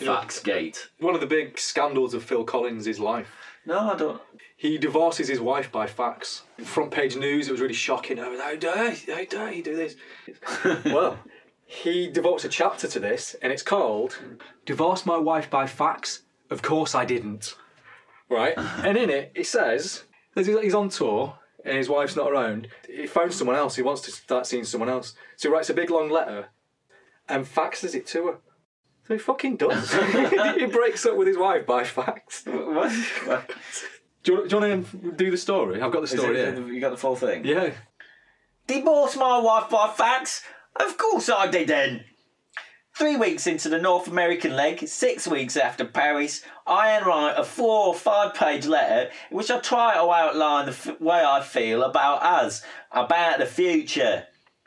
You 0.00 0.06
know- 0.06 0.16
Faxgate. 0.16 0.88
One 0.98 1.14
of 1.14 1.20
the 1.20 1.26
big 1.28 1.56
scandals 1.58 2.14
of 2.14 2.24
Phil 2.24 2.42
Collins' 2.44 2.98
life. 2.98 3.28
No, 3.64 3.78
I 3.92 3.96
don't. 3.96 4.20
He 4.56 4.78
divorces 4.78 5.28
his 5.28 5.40
wife 5.40 5.70
by 5.72 5.86
fax. 5.86 6.42
Front 6.62 6.90
page 6.90 7.16
news, 7.16 7.48
it 7.48 7.52
was 7.52 7.60
really 7.60 7.74
shocking. 7.74 8.18
Oh, 8.18 8.38
how 8.40 8.54
dare, 8.54 8.92
how 8.92 9.24
dare 9.24 9.52
you 9.52 9.62
do 9.62 9.74
this? 9.76 9.96
well, 10.84 11.18
he 11.66 12.08
devotes 12.08 12.44
a 12.44 12.48
chapter 12.48 12.86
to 12.88 13.00
this, 13.00 13.34
and 13.42 13.52
it's 13.52 13.62
called 13.62 14.18
Divorce 14.64 15.04
My 15.04 15.18
Wife 15.18 15.50
by 15.50 15.66
Fax? 15.66 16.22
Of 16.50 16.62
Course 16.62 16.94
I 16.94 17.04
Didn't. 17.04 17.56
Right? 18.30 18.54
and 18.56 18.96
in 18.96 19.10
it, 19.10 19.32
it 19.34 19.46
says 19.46 20.04
he's- 20.34 20.46
he's 20.46 20.74
on 20.74 20.88
tour 20.88 21.38
and 21.64 21.76
his 21.76 21.88
wife's 21.88 22.16
not 22.16 22.30
around. 22.30 22.68
He 22.88 23.06
found 23.06 23.32
someone 23.32 23.56
else, 23.56 23.74
he 23.76 23.82
wants 23.82 24.02
to 24.02 24.12
start 24.12 24.46
seeing 24.46 24.64
someone 24.64 24.88
else. 24.90 25.14
So 25.36 25.48
he 25.48 25.54
writes 25.54 25.70
a 25.70 25.74
big 25.74 25.90
long 25.90 26.10
letter 26.10 26.48
and 27.28 27.44
faxes 27.44 27.94
it 27.94 28.06
to 28.08 28.26
her. 28.26 28.38
So 29.08 29.14
he 29.14 29.18
fucking 29.18 29.56
does. 29.56 29.92
he 30.56 30.66
breaks 30.66 31.04
up 31.04 31.16
with 31.16 31.26
his 31.28 31.36
wife 31.38 31.66
by 31.66 31.84
fax. 31.84 32.44
What? 32.46 32.92
Do 34.24 34.32
you, 34.32 34.48
do 34.48 34.56
you 34.56 34.62
want 34.62 34.90
to 34.90 35.12
do 35.12 35.30
the 35.30 35.36
story? 35.36 35.80
I've 35.80 35.92
got 35.92 36.00
the 36.02 36.08
story 36.08 36.38
it- 36.40 36.54
here. 36.54 36.66
You 36.66 36.80
got 36.80 36.90
the 36.90 36.96
full 36.96 37.16
thing? 37.16 37.44
Yeah. 37.44 37.70
Divorce 38.66 39.16
my 39.16 39.38
wife 39.38 39.68
by 39.70 39.92
fax? 39.94 40.42
Of 40.76 40.96
course 40.96 41.28
I 41.28 41.46
didn't. 41.46 42.02
Three 42.96 43.16
weeks 43.16 43.46
into 43.46 43.68
the 43.68 43.78
North 43.80 44.06
American 44.08 44.54
leg, 44.54 44.86
six 44.86 45.26
weeks 45.26 45.56
after 45.56 45.84
Paris, 45.84 46.42
I 46.66 47.00
write 47.00 47.34
a 47.36 47.44
four 47.44 47.88
or 47.88 47.94
five 47.94 48.34
page 48.34 48.66
letter 48.66 49.10
in 49.30 49.36
which 49.36 49.50
I 49.50 49.58
try 49.58 49.94
to 49.94 50.00
outline 50.10 50.66
the 50.66 50.72
f- 50.72 51.00
way 51.00 51.22
I 51.24 51.42
feel 51.42 51.82
about 51.82 52.22
us, 52.22 52.62
about 52.92 53.40
the 53.40 53.46
future. 53.46 54.24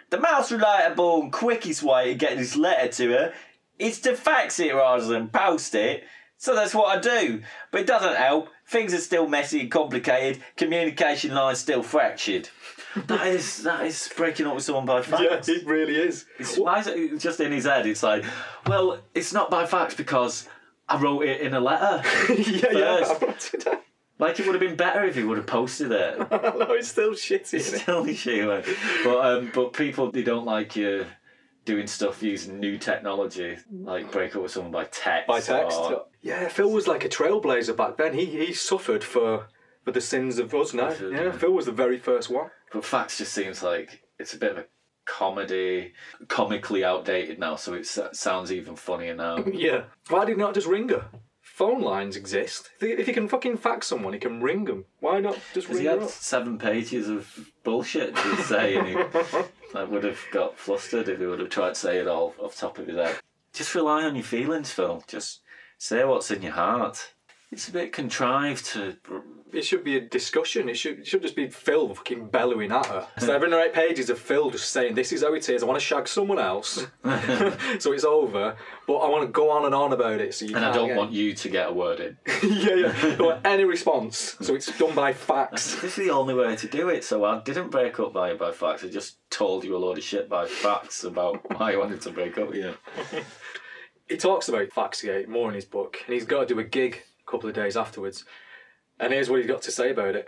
The 0.09 0.19
most 0.19 0.51
relatable 0.51 1.23
and 1.23 1.31
quickest 1.31 1.81
way 1.83 2.09
to 2.09 2.15
get 2.15 2.37
this 2.37 2.55
letter 2.57 2.89
to 2.91 3.09
her 3.11 3.33
is 3.79 3.99
to 4.01 4.15
fax 4.15 4.59
it 4.59 4.73
rather 4.75 5.05
than 5.05 5.29
post 5.29 5.73
it. 5.73 6.03
So 6.37 6.53
that's 6.55 6.73
what 6.75 6.95
I 6.95 7.01
do. 7.01 7.41
But 7.71 7.81
it 7.81 7.87
doesn't 7.87 8.15
help. 8.15 8.49
Things 8.67 8.93
are 8.93 8.99
still 8.99 9.27
messy 9.27 9.61
and 9.61 9.71
complicated. 9.71 10.43
Communication 10.55 11.33
lines 11.33 11.59
still 11.59 11.83
fractured. 11.83 12.49
That 13.05 13.27
is 13.27 13.61
that 13.61 13.85
is 13.85 14.09
breaking 14.17 14.47
up 14.47 14.55
with 14.55 14.63
someone 14.63 14.85
by 14.85 15.03
fax. 15.03 15.47
Yeah, 15.47 15.55
it 15.55 15.67
really 15.67 15.95
is. 15.97 16.25
It's, 16.39 16.57
why 16.57 16.79
is 16.79 16.87
it 16.87 17.19
just 17.19 17.39
in 17.39 17.51
his 17.51 17.65
head? 17.65 17.85
It's 17.85 18.01
like, 18.01 18.23
well, 18.65 18.99
it's 19.13 19.31
not 19.33 19.51
by 19.51 19.67
fax 19.67 19.93
because 19.93 20.49
I 20.89 20.99
wrote 20.99 21.21
it 21.25 21.41
in 21.41 21.53
a 21.53 21.59
letter. 21.59 22.01
yeah, 22.33 22.71
yeah. 22.71 23.05
I 23.05 23.17
wrote 23.21 23.51
it 23.53 23.65
down. 23.65 23.77
like 24.17 24.39
it 24.39 24.47
would 24.47 24.55
have 24.55 24.61
been 24.61 24.75
better 24.75 25.03
if 25.03 25.13
he 25.15 25.23
would 25.23 25.37
have 25.37 25.45
posted 25.45 25.91
it. 25.91 26.17
no, 26.31 26.73
it's 26.73 26.87
still 26.87 27.11
shitty. 27.11 27.53
It's 27.53 27.81
still 27.81 28.07
shit, 28.07 28.65
but 29.03 29.25
um, 29.25 29.51
but 29.53 29.73
people 29.73 30.11
they 30.11 30.23
don't 30.23 30.45
like 30.45 30.75
you 30.75 31.05
doing 31.65 31.85
stuff 31.85 32.23
using 32.23 32.59
new 32.59 32.79
technology, 32.79 33.57
like 33.71 34.11
break 34.11 34.35
up 34.35 34.41
with 34.41 34.51
someone 34.53 34.71
by 34.71 34.85
text. 34.85 35.27
By 35.27 35.39
text. 35.39 35.77
or- 35.77 36.05
Yeah, 36.21 36.47
Phil 36.47 36.69
was 36.71 36.87
like 36.87 37.05
a 37.05 37.09
trailblazer 37.09 37.75
back 37.75 37.97
then. 37.97 38.13
He 38.13 38.25
he 38.25 38.53
suffered 38.53 39.03
for 39.03 39.47
for 39.83 39.91
the 39.91 40.01
sins 40.01 40.39
of 40.39 40.53
us 40.53 40.73
now. 40.73 40.89
Yeah, 40.89 41.23
yeah. 41.25 41.31
Phil 41.31 41.51
was 41.53 41.65
the 41.65 41.71
very 41.71 41.97
first 41.97 42.29
one. 42.29 42.49
But 42.73 42.83
fax 42.85 43.17
just 43.17 43.33
seems 43.33 43.63
like 43.63 44.03
it's 44.19 44.33
a 44.33 44.37
bit 44.37 44.51
of 44.51 44.57
a 44.57 44.65
comedy, 45.05 45.93
comically 46.27 46.83
outdated 46.83 47.39
now. 47.39 47.55
So 47.55 47.73
it 47.73 47.85
sounds 47.85 48.51
even 48.51 48.75
funnier 48.75 49.15
now. 49.15 49.37
Yeah. 49.53 49.83
Why 50.09 50.25
did 50.25 50.35
he 50.35 50.41
not 50.41 50.53
just 50.53 50.67
ring 50.67 50.89
her? 50.89 51.05
Phone 51.41 51.81
lines 51.81 52.15
exist. 52.17 52.69
If 52.81 53.07
he 53.07 53.13
can 53.13 53.27
fucking 53.29 53.57
fax 53.57 53.87
someone, 53.87 54.13
he 54.13 54.19
can 54.19 54.41
ring 54.41 54.65
them. 54.65 54.85
Why 54.99 55.19
not 55.19 55.39
just 55.53 55.69
ring 55.69 55.79
he 55.79 55.85
had 55.85 56.03
up? 56.03 56.09
seven 56.09 56.59
pages 56.59 57.07
of 57.09 57.51
bullshit 57.63 58.15
to 58.15 58.35
say, 58.43 58.75
and 58.75 58.87
he 58.87 58.95
would 59.73 60.03
have 60.03 60.19
got 60.31 60.59
flustered 60.59 61.07
if 61.09 61.19
he 61.19 61.25
would 61.25 61.39
have 61.39 61.49
tried 61.49 61.69
to 61.73 61.79
say 61.79 61.97
it 61.97 62.07
all 62.07 62.35
off 62.39 62.53
the 62.55 62.61
top 62.61 62.77
of 62.77 62.85
his 62.87 62.97
head. 62.97 63.15
Just 63.53 63.73
rely 63.73 64.03
on 64.03 64.13
your 64.15 64.23
feelings, 64.25 64.71
Phil. 64.71 65.03
Just 65.07 65.39
say 65.77 66.03
what's 66.03 66.31
in 66.31 66.41
your 66.41 66.53
heart. 66.53 67.13
It's 67.51 67.69
a 67.69 67.71
bit 67.71 67.93
contrived 67.93 68.65
to. 68.73 68.97
It 69.53 69.61
should 69.61 69.85
be 69.85 69.95
a 69.95 70.01
discussion. 70.01 70.67
It 70.67 70.75
should 70.77 70.99
it 70.99 71.07
should 71.07 71.21
just 71.21 71.37
be 71.37 71.47
Phil 71.47 71.95
fucking 71.95 72.27
bellowing 72.27 72.73
at 72.73 72.85
her. 72.87 73.07
Seven 73.19 73.53
or 73.53 73.61
eight 73.61 73.73
pages 73.73 74.09
of 74.09 74.19
Phil 74.19 74.49
just 74.49 74.69
saying, 74.73 74.95
"This 74.95 75.13
is 75.13 75.23
how 75.23 75.33
it 75.33 75.47
is. 75.47 75.63
I 75.63 75.65
want 75.65 75.79
to 75.79 75.85
shag 75.85 76.09
someone 76.09 76.39
else, 76.39 76.85
so 77.79 77.93
it's 77.93 78.03
over. 78.03 78.57
But 78.85 78.97
I 78.97 79.07
want 79.07 79.23
to 79.23 79.31
go 79.31 79.49
on 79.49 79.63
and 79.63 79.73
on 79.73 79.93
about 79.93 80.19
it. 80.19 80.33
So 80.33 80.43
you 80.43 80.57
And 80.57 80.65
I 80.65 80.73
don't 80.73 80.89
get- 80.89 80.97
want 80.97 81.13
you 81.13 81.33
to 81.33 81.49
get 81.49 81.69
a 81.69 81.71
word 81.71 82.01
in. 82.01 82.17
yeah, 82.43 82.75
yeah. 82.75 83.15
Don't 83.15 83.45
any 83.47 83.63
response. 83.63 84.35
So 84.41 84.53
it's 84.53 84.77
done 84.77 84.93
by 84.93 85.13
fax. 85.13 85.75
This 85.81 85.97
is 85.97 86.05
the 86.07 86.11
only 86.11 86.33
way 86.33 86.57
to 86.57 86.67
do 86.67 86.89
it. 86.89 87.05
So 87.05 87.23
I 87.23 87.39
didn't 87.39 87.69
break 87.69 87.97
up 88.01 88.11
by 88.11 88.33
by 88.33 88.51
fax. 88.51 88.83
I 88.83 88.89
just 88.89 89.15
told 89.29 89.63
you 89.63 89.77
a 89.77 89.79
load 89.79 89.97
of 89.97 90.03
shit 90.03 90.27
by 90.27 90.47
fax 90.47 91.05
about 91.05 91.49
why 91.57 91.71
I 91.71 91.77
wanted 91.77 92.01
to 92.01 92.09
break 92.09 92.37
up 92.37 92.49
with 92.49 92.57
you. 92.57 92.73
He 94.09 94.17
talks 94.17 94.47
about 94.47 94.69
Faxgate 94.69 95.27
more 95.27 95.49
in 95.49 95.55
his 95.55 95.65
book, 95.65 95.97
and 96.05 96.13
he's 96.13 96.25
got 96.25 96.47
to 96.47 96.53
do 96.53 96.59
a 96.59 96.63
gig 96.63 97.01
a 97.25 97.31
couple 97.31 97.49
of 97.49 97.55
days 97.55 97.75
afterwards. 97.75 98.23
And 98.99 99.13
here's 99.13 99.29
what 99.29 99.39
he's 99.39 99.47
got 99.47 99.61
to 99.63 99.71
say 99.71 99.91
about 99.91 100.15
it. 100.15 100.27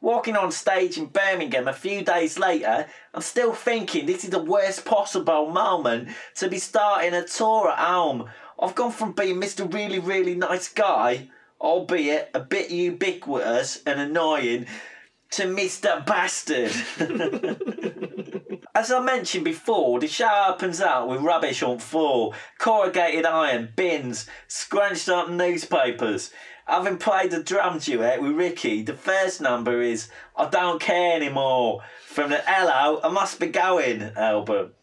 Walking 0.00 0.36
on 0.36 0.50
stage 0.52 0.98
in 0.98 1.06
Birmingham 1.06 1.68
a 1.68 1.72
few 1.72 2.02
days 2.02 2.38
later, 2.38 2.86
I'm 3.14 3.22
still 3.22 3.52
thinking 3.52 4.06
this 4.06 4.24
is 4.24 4.30
the 4.30 4.42
worst 4.42 4.84
possible 4.84 5.50
moment 5.50 6.10
to 6.36 6.48
be 6.48 6.58
starting 6.58 7.14
a 7.14 7.24
tour 7.24 7.70
at 7.70 7.78
home. 7.78 8.28
I've 8.60 8.74
gone 8.74 8.92
from 8.92 9.12
being 9.12 9.40
Mr. 9.40 9.72
Really, 9.72 9.98
Really 9.98 10.34
Nice 10.34 10.68
Guy, 10.68 11.30
albeit 11.60 12.30
a 12.34 12.40
bit 12.40 12.70
ubiquitous 12.70 13.82
and 13.86 14.00
annoying, 14.00 14.66
to 15.32 15.44
Mr. 15.44 16.04
Bastard. 16.04 16.72
As 18.78 18.92
I 18.92 19.00
mentioned 19.00 19.44
before, 19.44 19.98
the 19.98 20.06
show 20.06 20.44
opens 20.50 20.80
out 20.80 21.08
with 21.08 21.20
rubbish 21.20 21.64
on 21.64 21.80
floor, 21.80 22.32
corrugated 22.58 23.26
iron, 23.26 23.72
bins, 23.74 24.28
scrunched 24.46 25.08
up 25.08 25.28
newspapers. 25.28 26.30
Having 26.64 26.98
played 26.98 27.32
a 27.32 27.42
drum 27.42 27.80
duet 27.80 28.22
with 28.22 28.36
Ricky, 28.36 28.82
the 28.82 28.94
first 28.94 29.40
number 29.40 29.82
is 29.82 30.10
I 30.36 30.48
Don't 30.48 30.80
Care 30.80 31.16
Anymore 31.16 31.80
from 32.06 32.30
the 32.30 32.40
Hello, 32.46 33.00
I 33.02 33.08
Must 33.08 33.40
Be 33.40 33.48
Going 33.48 34.12
album. 34.14 34.74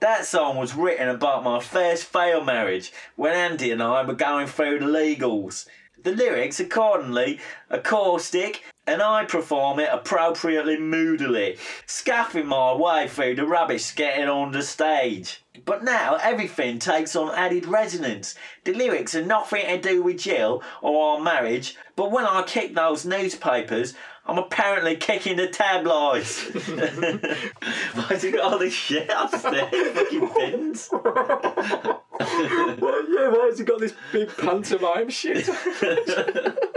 That 0.00 0.24
song 0.24 0.56
was 0.56 0.74
written 0.74 1.10
about 1.10 1.44
my 1.44 1.60
first 1.60 2.04
failed 2.04 2.46
marriage 2.46 2.94
when 3.14 3.34
Andy 3.34 3.70
and 3.70 3.82
I 3.82 4.04
were 4.04 4.14
going 4.14 4.46
through 4.46 4.78
the 4.78 4.86
legals. 4.86 5.66
The 6.02 6.12
lyrics, 6.12 6.60
accordingly, 6.60 7.40
are 7.70 7.78
caustic, 7.78 8.62
and 8.86 9.02
I 9.02 9.24
perform 9.24 9.80
it 9.80 9.88
appropriately 9.90 10.78
moodily, 10.78 11.56
scaffing 11.86 12.46
my 12.46 12.74
way 12.74 13.08
through 13.08 13.36
the 13.36 13.46
rubbish 13.46 13.94
getting 13.94 14.28
on 14.28 14.52
the 14.52 14.62
stage. 14.62 15.42
But 15.64 15.84
now 15.84 16.16
everything 16.16 16.78
takes 16.78 17.16
on 17.16 17.34
added 17.34 17.66
resonance. 17.66 18.34
The 18.64 18.74
lyrics 18.74 19.14
are 19.14 19.24
nothing 19.24 19.66
to 19.66 19.80
do 19.80 20.02
with 20.02 20.18
Jill 20.18 20.62
or 20.82 21.14
our 21.14 21.20
marriage, 21.20 21.76
but 21.96 22.10
when 22.10 22.26
I 22.26 22.42
kick 22.42 22.74
those 22.74 23.06
newspapers, 23.06 23.94
I'm 24.26 24.38
apparently 24.38 24.96
kicking 24.96 25.36
the 25.36 25.48
tabloids. 25.48 26.40
Why's 27.94 28.22
he 28.22 28.30
got 28.30 28.52
all 28.52 28.58
this 28.58 28.72
shit 28.72 29.10
upstairs? 29.14 29.68
Fucking 29.70 30.30
bins. 30.34 30.88
Well, 30.92 32.02
yeah, 32.20 33.28
why 33.28 33.48
has 33.50 33.58
he 33.58 33.64
got 33.64 33.80
this 33.80 33.94
big 34.12 34.34
pantomime 34.36 35.10
shit? 35.10 35.46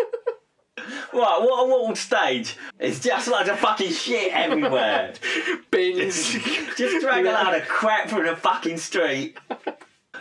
Right, 1.18 1.40
what 1.42 1.66
a 1.66 1.68
walled 1.68 1.98
stage. 1.98 2.56
It's 2.78 3.00
just 3.00 3.28
like 3.28 3.48
a 3.48 3.58
fucking 3.58 3.92
shit 3.92 4.32
everywhere. 4.34 5.14
Bins. 5.72 6.34
Just 6.78 7.02
drag 7.02 7.26
a 7.26 7.32
load 7.32 7.60
of 7.60 7.68
crap 7.68 8.08
from 8.08 8.28
the 8.28 8.36
fucking 8.36 8.78
street. 8.78 9.36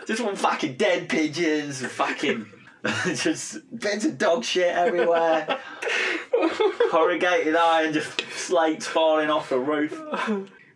Just 0.07 0.23
want 0.23 0.39
fucking 0.39 0.73
dead 0.73 1.07
pigeons 1.07 1.83
and 1.83 1.91
fucking 1.91 2.47
just 3.13 3.59
bits 3.79 4.05
of 4.05 4.17
dog 4.17 4.43
shit 4.43 4.75
everywhere. 4.75 5.59
Corrugated 6.89 7.55
iron, 7.55 7.93
just 7.93 8.19
slates 8.31 8.87
falling 8.87 9.29
off 9.29 9.49
the 9.49 9.59
roof. 9.59 10.01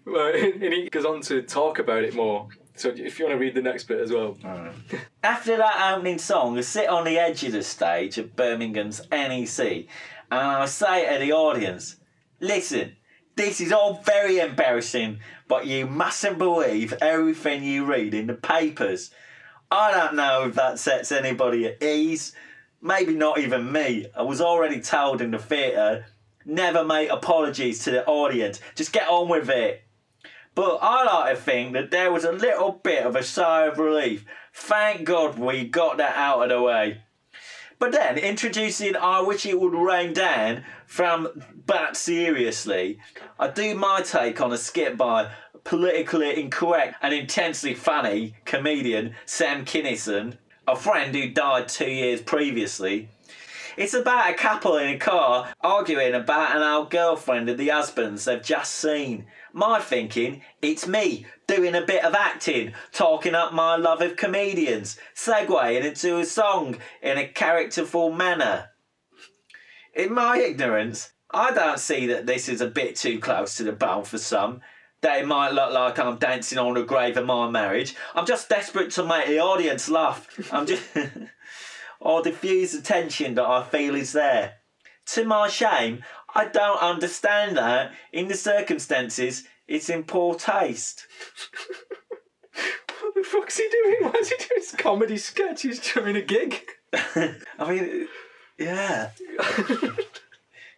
Right, 0.06 0.54
and 0.54 0.72
he 0.72 0.88
goes 0.92 1.06
on 1.06 1.22
to 1.22 1.42
talk 1.42 1.80
about 1.80 2.04
it 2.04 2.14
more. 2.14 2.48
So 2.82 2.90
if 2.90 3.20
you 3.20 3.26
want 3.26 3.38
to 3.38 3.40
read 3.40 3.54
the 3.54 3.62
next 3.62 3.84
bit 3.84 4.00
as 4.00 4.12
well. 4.12 4.38
After 5.24 5.56
that 5.56 5.94
opening 5.94 6.18
song, 6.18 6.58
I 6.58 6.62
sit 6.62 6.90
on 6.90 7.06
the 7.06 7.20
edge 7.20 7.44
of 7.44 7.52
the 7.52 7.62
stage 7.62 8.18
at 8.18 8.36
Birmingham's 8.36 9.02
NEC 9.12 9.60
and 10.32 10.40
I 10.40 10.66
say 10.66 11.14
to 11.14 11.20
the 11.20 11.32
audience, 11.32 11.98
listen, 12.40 12.96
this 13.36 13.62
is 13.62 13.72
all 13.72 14.02
very 14.04 14.40
embarrassing, 14.40 15.20
but 15.48 15.68
you 15.68 15.86
mustn't 15.86 16.40
believe 16.40 16.94
everything 17.02 17.64
you 17.64 17.86
read 17.86 18.16
in 18.16 18.26
the 18.26 18.34
papers. 18.34 19.12
I 19.70 19.92
don't 19.92 20.16
know 20.16 20.48
if 20.48 20.56
that 20.56 20.80
sets 20.80 21.12
anybody 21.12 21.68
at 21.68 21.84
ease. 21.84 22.34
Maybe 22.82 23.14
not 23.14 23.38
even 23.38 23.72
me. 23.72 24.08
I 24.18 24.24
was 24.24 24.42
already 24.42 24.82
told 24.82 25.22
in 25.22 25.30
the 25.30 25.38
theatre 25.38 26.06
never 26.46 26.84
make 26.84 27.12
apologies 27.12 27.84
to 27.84 27.92
the 27.92 28.06
audience, 28.08 28.60
just 28.74 28.92
get 28.92 29.08
on 29.08 29.30
with 29.30 29.50
it. 29.50 29.84
But 30.54 30.80
I 30.82 31.04
like 31.06 31.36
to 31.36 31.42
think 31.42 31.74
that 31.74 31.92
there 31.92 32.12
was 32.12 32.26
a 32.26 32.32
little 32.32 32.74
bit 32.74 33.06
of 33.06 33.16
a 33.16 33.24
sigh 33.24 33.66
of 33.66 33.78
relief. 33.78 34.26
Thank 34.54 35.06
God 35.06 35.40
we 35.40 35.66
got 35.66 35.98
that 35.98 36.16
out 36.16 36.44
of 36.44 36.50
the 36.50 36.62
way. 36.62 37.02
But 37.80 37.94
then 37.94 38.18
introducing 38.18 38.96
I 38.96 39.22
Wish 39.22 39.46
It 39.46 39.60
Would 39.60 39.74
Rain 39.74 40.14
Down 40.14 40.64
from 40.86 41.30
But 41.66 41.98
Seriously, 41.98 43.00
I 43.40 43.48
do 43.48 43.74
my 43.76 44.02
take 44.02 44.40
on 44.40 44.52
a 44.54 44.58
skit 44.58 44.98
by 44.98 45.32
politically 45.64 46.40
incorrect 46.40 46.98
and 47.02 47.14
intensely 47.14 47.74
funny 47.74 48.36
comedian 48.46 49.16
Sam 49.26 49.66
Kinison, 49.66 50.38
a 50.68 50.76
friend 50.76 51.16
who 51.16 51.30
died 51.30 51.70
two 51.70 51.90
years 51.90 52.22
previously. 52.22 53.10
It's 53.78 53.94
about 53.94 54.30
a 54.30 54.34
couple 54.34 54.76
in 54.78 54.90
a 54.90 54.98
car 54.98 55.54
arguing 55.62 56.14
about 56.14 56.56
an 56.56 56.64
old 56.64 56.90
girlfriend 56.90 57.50
of 57.50 57.58
the 57.58 57.70
husband's 57.70 58.26
they've 58.26 58.44
just 58.44 58.74
seen. 58.74 59.28
My 59.54 59.80
thinking, 59.80 60.42
it's 60.62 60.88
me 60.88 61.26
doing 61.48 61.76
a 61.76 61.86
bit 61.86 62.04
of 62.04 62.14
acting, 62.14 62.74
talking 62.92 63.36
up 63.36 63.54
my 63.54 63.78
love 63.78 64.02
of 64.02 64.18
comedians, 64.18 64.98
segueing 65.16 65.84
into 65.84 66.18
a 66.18 66.26
song 66.26 66.78
in 67.02 67.18
a 67.18 67.28
characterful 67.28 68.12
manner. 68.12 68.70
In 69.94 70.14
my 70.14 70.38
ignorance, 70.38 71.12
I 71.32 71.52
don't 71.52 71.80
see 71.80 72.08
that 72.08 72.26
this 72.26 72.50
is 72.50 72.62
a 72.62 72.68
bit 72.68 72.96
too 72.96 73.20
close 73.20 73.56
to 73.56 73.64
the 73.64 73.72
bone 73.72 74.04
for 74.04 74.18
some. 74.18 74.62
That 75.02 75.20
it 75.20 75.28
might 75.28 75.54
look 75.54 75.74
like 75.74 75.98
I'm 75.98 76.20
dancing 76.20 76.60
on 76.60 76.76
the 76.76 76.84
grave 76.84 77.18
of 77.18 77.26
my 77.26 77.50
marriage. 77.50 77.96
I'm 78.14 78.26
just 78.26 78.50
desperate 78.50 78.92
to 78.92 79.04
make 79.04 79.28
the 79.28 79.40
audience 79.40 79.90
laugh. 79.90 80.28
I'm 80.54 80.68
just. 80.68 80.84
or 82.02 82.22
diffuse 82.22 82.74
the 82.74 82.82
tension 82.82 83.36
that 83.36 83.46
I 83.46 83.64
feel 83.64 83.96
is 83.96 84.12
there. 84.12 84.56
To 85.14 85.24
my 85.24 85.48
shame, 85.48 86.04
I 86.34 86.46
don't 86.48 86.82
understand 86.82 87.56
that. 87.58 87.94
In 88.12 88.28
the 88.28 88.36
circumstances, 88.36 89.44
it's 89.68 89.90
in 89.90 90.04
poor 90.04 90.36
taste. 90.36 91.06
What 93.02 93.16
the 93.16 93.24
fuck's 93.24 93.58
he 93.58 93.70
doing? 93.70 93.98
Why 94.02 94.14
is 94.20 94.30
he 94.30 94.38
doing 94.38 94.50
his 94.56 94.72
comedy 94.72 95.18
sketches 95.18 95.80
during 95.80 96.16
a 96.16 96.22
gig? 96.22 96.62
I 96.94 97.36
mean, 97.68 98.08
yeah. 98.58 99.12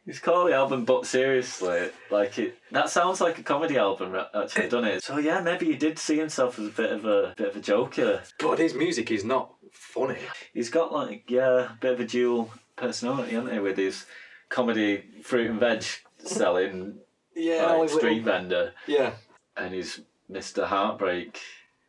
It's 0.06 0.20
called 0.20 0.50
the 0.50 0.54
album, 0.54 0.84
but 0.84 1.06
seriously, 1.06 1.90
like 2.12 2.38
it. 2.38 2.58
That 2.72 2.90
sounds 2.90 3.22
like 3.22 3.38
a 3.38 3.44
comedy 3.44 3.78
album, 3.78 4.14
actually, 4.36 4.68
doesn't 4.68 4.90
it? 4.90 5.04
So 5.04 5.18
yeah, 5.18 5.40
maybe 5.40 5.68
he 5.68 5.76
did 5.76 5.98
see 5.98 6.18
himself 6.18 6.60
as 6.60 6.68
a 6.68 6.72
bit 6.72 6.92
of 6.92 7.06
a 7.06 7.34
bit 7.38 7.50
of 7.50 7.56
a 7.56 7.62
joker. 7.62 8.22
But 8.38 8.60
his 8.60 8.74
music 8.74 9.12
is 9.12 9.24
not 9.24 9.54
funny. 9.74 10.18
He's 10.54 10.70
got 10.70 10.94
like 10.94 11.30
yeah, 11.30 11.72
a 11.72 11.78
bit 11.80 11.94
of 11.94 12.00
a 12.00 12.06
dual 12.06 12.52
personality, 12.76 13.34
hasn't 13.36 13.54
he? 13.54 13.60
With 13.60 13.78
his 13.78 14.06
comedy 14.50 15.04
fruit 15.24 15.50
and 15.52 15.60
veg 15.60 15.84
selling 16.18 16.96
Yeah, 17.36 17.66
like, 17.74 17.90
street 17.90 18.24
vendor, 18.24 18.74
Yeah. 18.88 19.14
and 19.58 19.74
he's 19.74 20.02
Mr. 20.32 20.66
Heartbreak. 20.66 21.40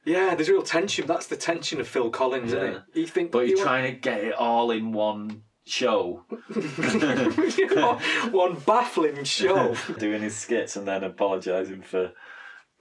Yeah, 0.07 0.35
there's 0.35 0.49
real 0.49 0.63
tension. 0.63 1.07
That's 1.07 1.27
the 1.27 1.37
tension 1.37 1.81
of 1.81 1.89
Phil 1.89 2.11
Collins, 2.11 2.53
isn't 2.53 2.63
Yeah. 2.73 2.79
it? 2.79 2.83
You 3.01 3.07
think 3.07 3.31
But 3.31 3.47
you 3.49 3.55
he's 3.57 3.61
trying 3.65 3.93
to 3.93 3.99
get 3.99 4.25
it 4.25 4.35
all 4.35 4.71
in 4.71 4.93
one 4.93 5.43
show, 5.67 6.25
one 8.31 8.55
baffling 8.67 9.25
show. 9.25 9.75
doing 9.99 10.23
his 10.23 10.37
skits 10.37 10.77
and 10.77 10.87
then 10.87 11.05
apologising 11.05 11.83
for 11.83 12.13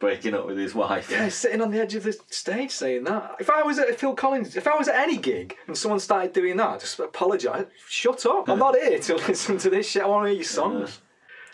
breaking 0.03 0.33
up 0.33 0.45
with 0.45 0.57
his 0.57 0.75
wife. 0.75 1.09
Yeah, 1.09 1.29
sitting 1.29 1.61
on 1.61 1.71
the 1.71 1.79
edge 1.79 1.95
of 1.95 2.03
the 2.03 2.11
stage 2.29 2.71
saying 2.71 3.05
that. 3.05 3.37
If 3.39 3.49
I 3.49 3.63
was 3.63 3.79
at 3.79 3.97
Phil 3.97 4.13
Collins, 4.13 4.57
if 4.57 4.67
I 4.67 4.75
was 4.75 4.89
at 4.89 4.95
any 4.95 5.15
gig 5.15 5.55
and 5.65 5.77
someone 5.77 6.01
started 6.01 6.33
doing 6.33 6.57
that, 6.57 6.81
just 6.81 6.99
apologise. 6.99 7.67
Shut 7.87 8.25
up. 8.25 8.49
I'm 8.49 8.59
not 8.59 8.75
here 8.75 8.99
to 8.99 9.15
listen 9.27 9.57
to 9.59 9.69
this 9.69 9.89
shit. 9.89 10.03
I 10.03 10.07
want 10.07 10.25
to 10.25 10.31
hear 10.31 10.39
your 10.39 10.43
songs. 10.43 10.99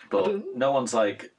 But 0.09 0.55
no 0.55 0.71
one's 0.71 0.95
like 0.95 1.31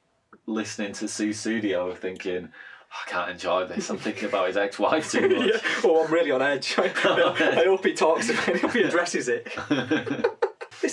listening 0.45 0.93
to 0.93 1.05
Sussudio 1.05 1.97
thinking, 1.97 2.47
I 2.89 3.09
can't 3.09 3.31
enjoy 3.31 3.65
this. 3.65 3.89
I'm 3.89 3.97
thinking 3.97 4.29
about 4.29 4.47
his 4.47 4.55
ex-wife 4.55 5.11
too 5.11 5.27
much. 5.37 5.49
Yeah. 5.53 5.59
Oh, 5.83 6.05
I'm 6.05 6.13
really 6.13 6.31
on 6.31 6.41
edge. 6.41 6.75
I, 6.77 6.85
I 7.03 7.63
hope 7.65 7.83
he 7.83 7.93
talks 7.93 8.29
about 8.29 8.47
it. 8.47 8.55
I 8.55 8.57
hope 8.59 8.71
he 8.71 8.83
addresses 8.83 9.27
it. 9.27 9.49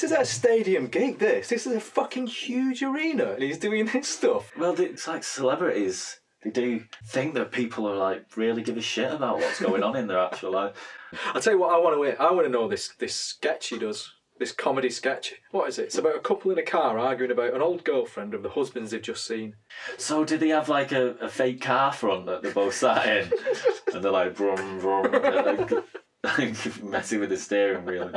This 0.01 0.13
is 0.13 0.17
a 0.17 0.25
stadium 0.25 0.87
gig, 0.87 1.19
this. 1.19 1.49
This 1.49 1.67
is 1.67 1.75
a 1.75 1.81
fucking 1.81 2.29
huge 2.29 2.85
arena 2.85 3.33
and 3.33 3.43
he's 3.43 3.59
doing 3.59 3.87
this 3.87 4.07
stuff. 4.07 4.53
Well, 4.57 4.81
it's 4.81 5.09
like 5.09 5.25
celebrities. 5.25 6.21
They 6.45 6.51
do 6.51 6.85
think 7.07 7.35
that 7.35 7.51
people 7.51 7.89
are 7.89 7.97
like 7.97 8.37
really 8.37 8.63
give 8.63 8.77
a 8.77 8.81
shit 8.81 9.13
about 9.13 9.39
what's 9.39 9.61
going 9.61 9.83
on 9.83 9.97
in 9.97 10.07
their 10.07 10.21
actual 10.21 10.53
life. 10.53 10.77
I'll 11.35 11.41
tell 11.41 11.55
you 11.55 11.59
what 11.59 11.75
I 11.75 11.79
want 11.79 11.97
to 11.97 12.23
I 12.23 12.31
want 12.31 12.47
to 12.47 12.53
know 12.53 12.69
this 12.69 12.95
this 13.01 13.17
sketch 13.17 13.71
he 13.71 13.79
does. 13.79 14.13
This 14.39 14.53
comedy 14.53 14.89
sketch. 14.89 15.35
What 15.51 15.69
is 15.69 15.81
it? 15.81 15.87
It's 15.87 15.99
about 15.99 16.15
a 16.15 16.21
couple 16.21 16.53
in 16.53 16.59
a 16.59 16.63
car 16.63 16.97
arguing 16.97 17.33
about 17.33 17.55
an 17.55 17.61
old 17.61 17.83
girlfriend 17.83 18.35
of 18.35 18.45
the 18.45 18.51
husbands 18.51 18.93
they've 18.93 19.03
just 19.03 19.27
seen. 19.27 19.57
So 19.97 20.25
did 20.25 20.39
they 20.39 20.51
have 20.51 20.69
like 20.69 20.93
a, 20.93 21.17
a 21.21 21.29
fake 21.29 21.61
car 21.61 21.93
front 21.93 22.27
that 22.27 22.45
they 22.45 22.53
both 22.53 22.75
sat 22.75 23.05
in, 23.09 23.33
and 23.93 24.05
they're 24.05 24.13
like 24.13 24.37
brum 24.37 24.79
brum, 24.79 25.11
they're 25.11 25.43
like, 25.43 25.73
like 25.73 25.85
messing 26.83 27.21
with 27.21 27.29
the 27.31 27.37
steering 27.37 27.85
wheel. 27.85 28.11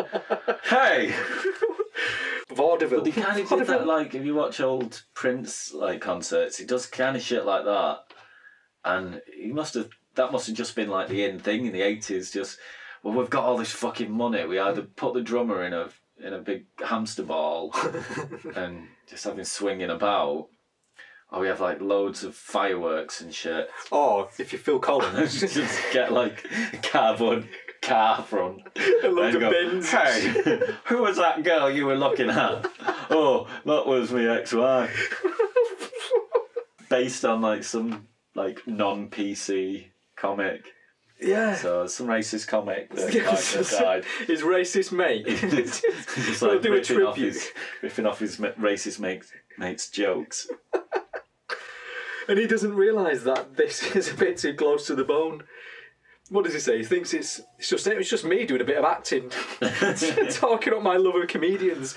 Hey, 0.64 1.14
Vaudeville. 2.50 3.04
but 3.04 3.06
they 3.06 3.22
kind 3.22 3.40
of 3.40 3.48
did 3.48 3.68
that. 3.68 3.86
Like 3.86 4.16
if 4.16 4.26
you 4.26 4.34
watch 4.36 4.60
old 4.60 5.04
Prince 5.14 5.74
like 5.74 6.02
concerts, 6.02 6.58
he 6.58 6.66
does 6.66 6.86
kind 6.88 7.16
of 7.16 7.22
shit 7.22 7.46
like 7.46 7.66
that, 7.66 8.00
and 8.84 9.22
he 9.36 9.52
must 9.52 9.76
have 9.76 9.90
that 10.16 10.32
must 10.32 10.48
have 10.48 10.56
just 10.56 10.76
been 10.76 10.90
like 10.90 11.10
the 11.10 11.24
in 11.24 11.40
thing 11.40 11.66
in 11.66 11.74
the 11.74 11.82
eighties. 11.82 12.32
Just 12.32 12.58
well, 13.04 13.14
we've 13.14 13.30
got 13.30 13.46
all 13.46 13.58
this 13.58 13.72
fucking 13.72 14.12
money. 14.12 14.46
We 14.46 14.60
either 14.60 14.82
put 14.82 15.14
the 15.14 15.22
drummer 15.22 15.64
in 15.64 15.74
a 15.74 15.90
in 16.24 16.34
a 16.34 16.40
big 16.40 16.66
hamster 16.80 17.24
ball 17.24 17.74
and 18.56 18.88
just 19.08 19.24
have 19.26 19.38
him 19.38 19.46
swinging 19.46 19.90
about. 19.90 20.48
Or 21.32 21.40
we 21.40 21.48
have 21.48 21.62
like 21.62 21.80
loads 21.80 22.26
of 22.26 22.36
fireworks 22.36 23.22
and 23.22 23.34
shit. 23.34 23.70
Oh, 23.90 24.30
if 24.38 24.52
you 24.52 24.60
Phil 24.60 24.80
Collins. 24.80 25.40
just 25.54 25.82
get 25.94 26.12
like 26.12 26.46
a 26.74 26.78
cardboard 26.78 27.48
car 27.82 28.22
front. 28.24 28.62
a 29.04 29.08
load 29.08 29.36
and 29.36 29.36
of 29.36 29.42
go, 29.42 29.52
bins. 29.52 29.90
Hey, 29.92 30.60
who 30.86 31.02
was 31.02 31.18
that 31.18 31.44
girl 31.44 31.70
you 31.70 31.86
were 31.86 31.96
looking 31.96 32.30
at? 32.30 32.66
oh, 33.10 33.48
that 33.66 33.86
was 33.88 34.12
my 34.12 34.26
ex-wife. 34.38 35.24
Based 36.90 37.24
on 37.26 37.42
like 37.42 37.64
some 37.64 38.08
like 38.36 38.60
non-PC 38.68 39.88
comic. 40.16 40.66
Yeah. 41.22 41.56
So 41.56 41.88
some 41.88 42.08
racist 42.08 42.48
comic 42.48 42.94
that 42.96 43.14
Yeah, 43.14 43.30
like, 43.30 43.38
so- 43.40 43.62
that 43.64 43.82
died. 43.84 44.06
His 44.28 44.42
racist 44.42 44.92
mate. 44.92 45.26
We'll 46.42 46.54
like 46.54 46.62
do 46.62 46.70
a 46.74 46.78
ripping 46.78 47.02
off, 47.04 47.16
tribute. 47.16 47.34
his, 47.34 47.48
ripping 47.82 48.06
off 48.06 48.20
his 48.20 48.38
racist 48.38 49.00
mates, 49.00 49.32
mates' 49.58 49.90
jokes. 49.90 50.48
and 52.28 52.40
he 52.40 52.48
doesn't 52.48 52.74
realise 52.76 53.24
that 53.24 53.56
this 53.56 53.96
is 53.96 54.12
a 54.12 54.16
bit 54.16 54.38
too 54.38 54.54
close 54.54 54.88
to 54.88 54.96
the 54.96 55.04
bone. 55.04 55.44
What 56.32 56.46
does 56.46 56.54
he 56.54 56.60
say? 56.60 56.78
He 56.80 56.84
thinks 56.84 57.14
it's 57.14 57.42
it's 57.60 57.70
just 57.70 57.86
it's 57.88 58.10
just 58.10 58.26
me 58.26 58.46
doing 58.46 58.62
a 58.62 58.66
bit 58.66 58.78
of 58.78 58.86
acting, 58.86 59.30
talking 60.32 60.74
up 60.74 60.82
my 60.82 60.98
love 60.98 61.16
of 61.16 61.28
comedians. 61.28 61.96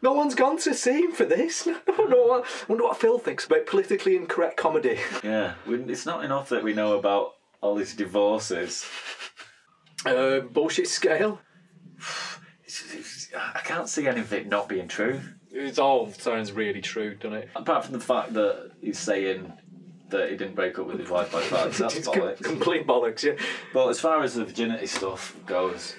No 0.00 0.12
one's 0.12 0.34
gone 0.34 0.58
to 0.58 0.74
see 0.74 1.00
him 1.02 1.12
for 1.12 1.24
this. 1.24 1.68
No, 1.88 2.06
no, 2.06 2.32
I 2.32 2.42
wonder 2.68 2.84
what 2.84 2.96
Phil 2.96 3.18
thinks 3.18 3.44
about 3.46 3.66
politically 3.66 4.16
incorrect 4.16 4.56
comedy. 4.56 4.98
Yeah, 5.22 5.54
it's 5.66 6.06
not 6.06 6.24
enough 6.24 6.48
that 6.48 6.64
we 6.64 6.72
know 6.72 6.98
about 6.98 7.34
all 7.60 7.74
these 7.76 7.94
divorces. 7.94 8.84
Uh, 10.04 10.40
bullshit 10.40 10.88
scale. 10.88 11.38
It's- 12.64 12.84
it's- 12.92 13.28
I 13.54 13.60
can't 13.60 13.88
see 13.88 14.06
any 14.08 14.20
of 14.20 14.32
it 14.32 14.46
not 14.48 14.68
being 14.68 14.88
true. 14.88 15.20
It 15.52 15.78
all 15.78 16.10
sounds 16.12 16.50
really 16.52 16.80
true, 16.80 17.14
doesn't 17.14 17.38
it? 17.38 17.48
Apart 17.54 17.84
from 17.84 17.92
the 17.94 18.00
fact 18.00 18.32
that 18.34 18.72
he's 18.80 18.98
saying 18.98 19.52
that 20.12 20.30
he 20.30 20.36
didn't 20.36 20.54
break 20.54 20.78
up 20.78 20.86
with 20.86 20.98
his 21.00 21.10
wife 21.10 21.30
by 21.32 21.40
fact, 21.42 21.78
that's 21.78 21.96
It's 21.96 22.06
com- 22.08 22.20
bollocks. 22.20 22.42
complete 22.42 22.86
bollocks. 22.86 23.22
Yeah. 23.24 23.34
But 23.74 23.88
as 23.88 24.00
far 24.00 24.22
as 24.22 24.34
the 24.34 24.44
virginity 24.44 24.86
stuff 24.86 25.36
goes, 25.46 25.96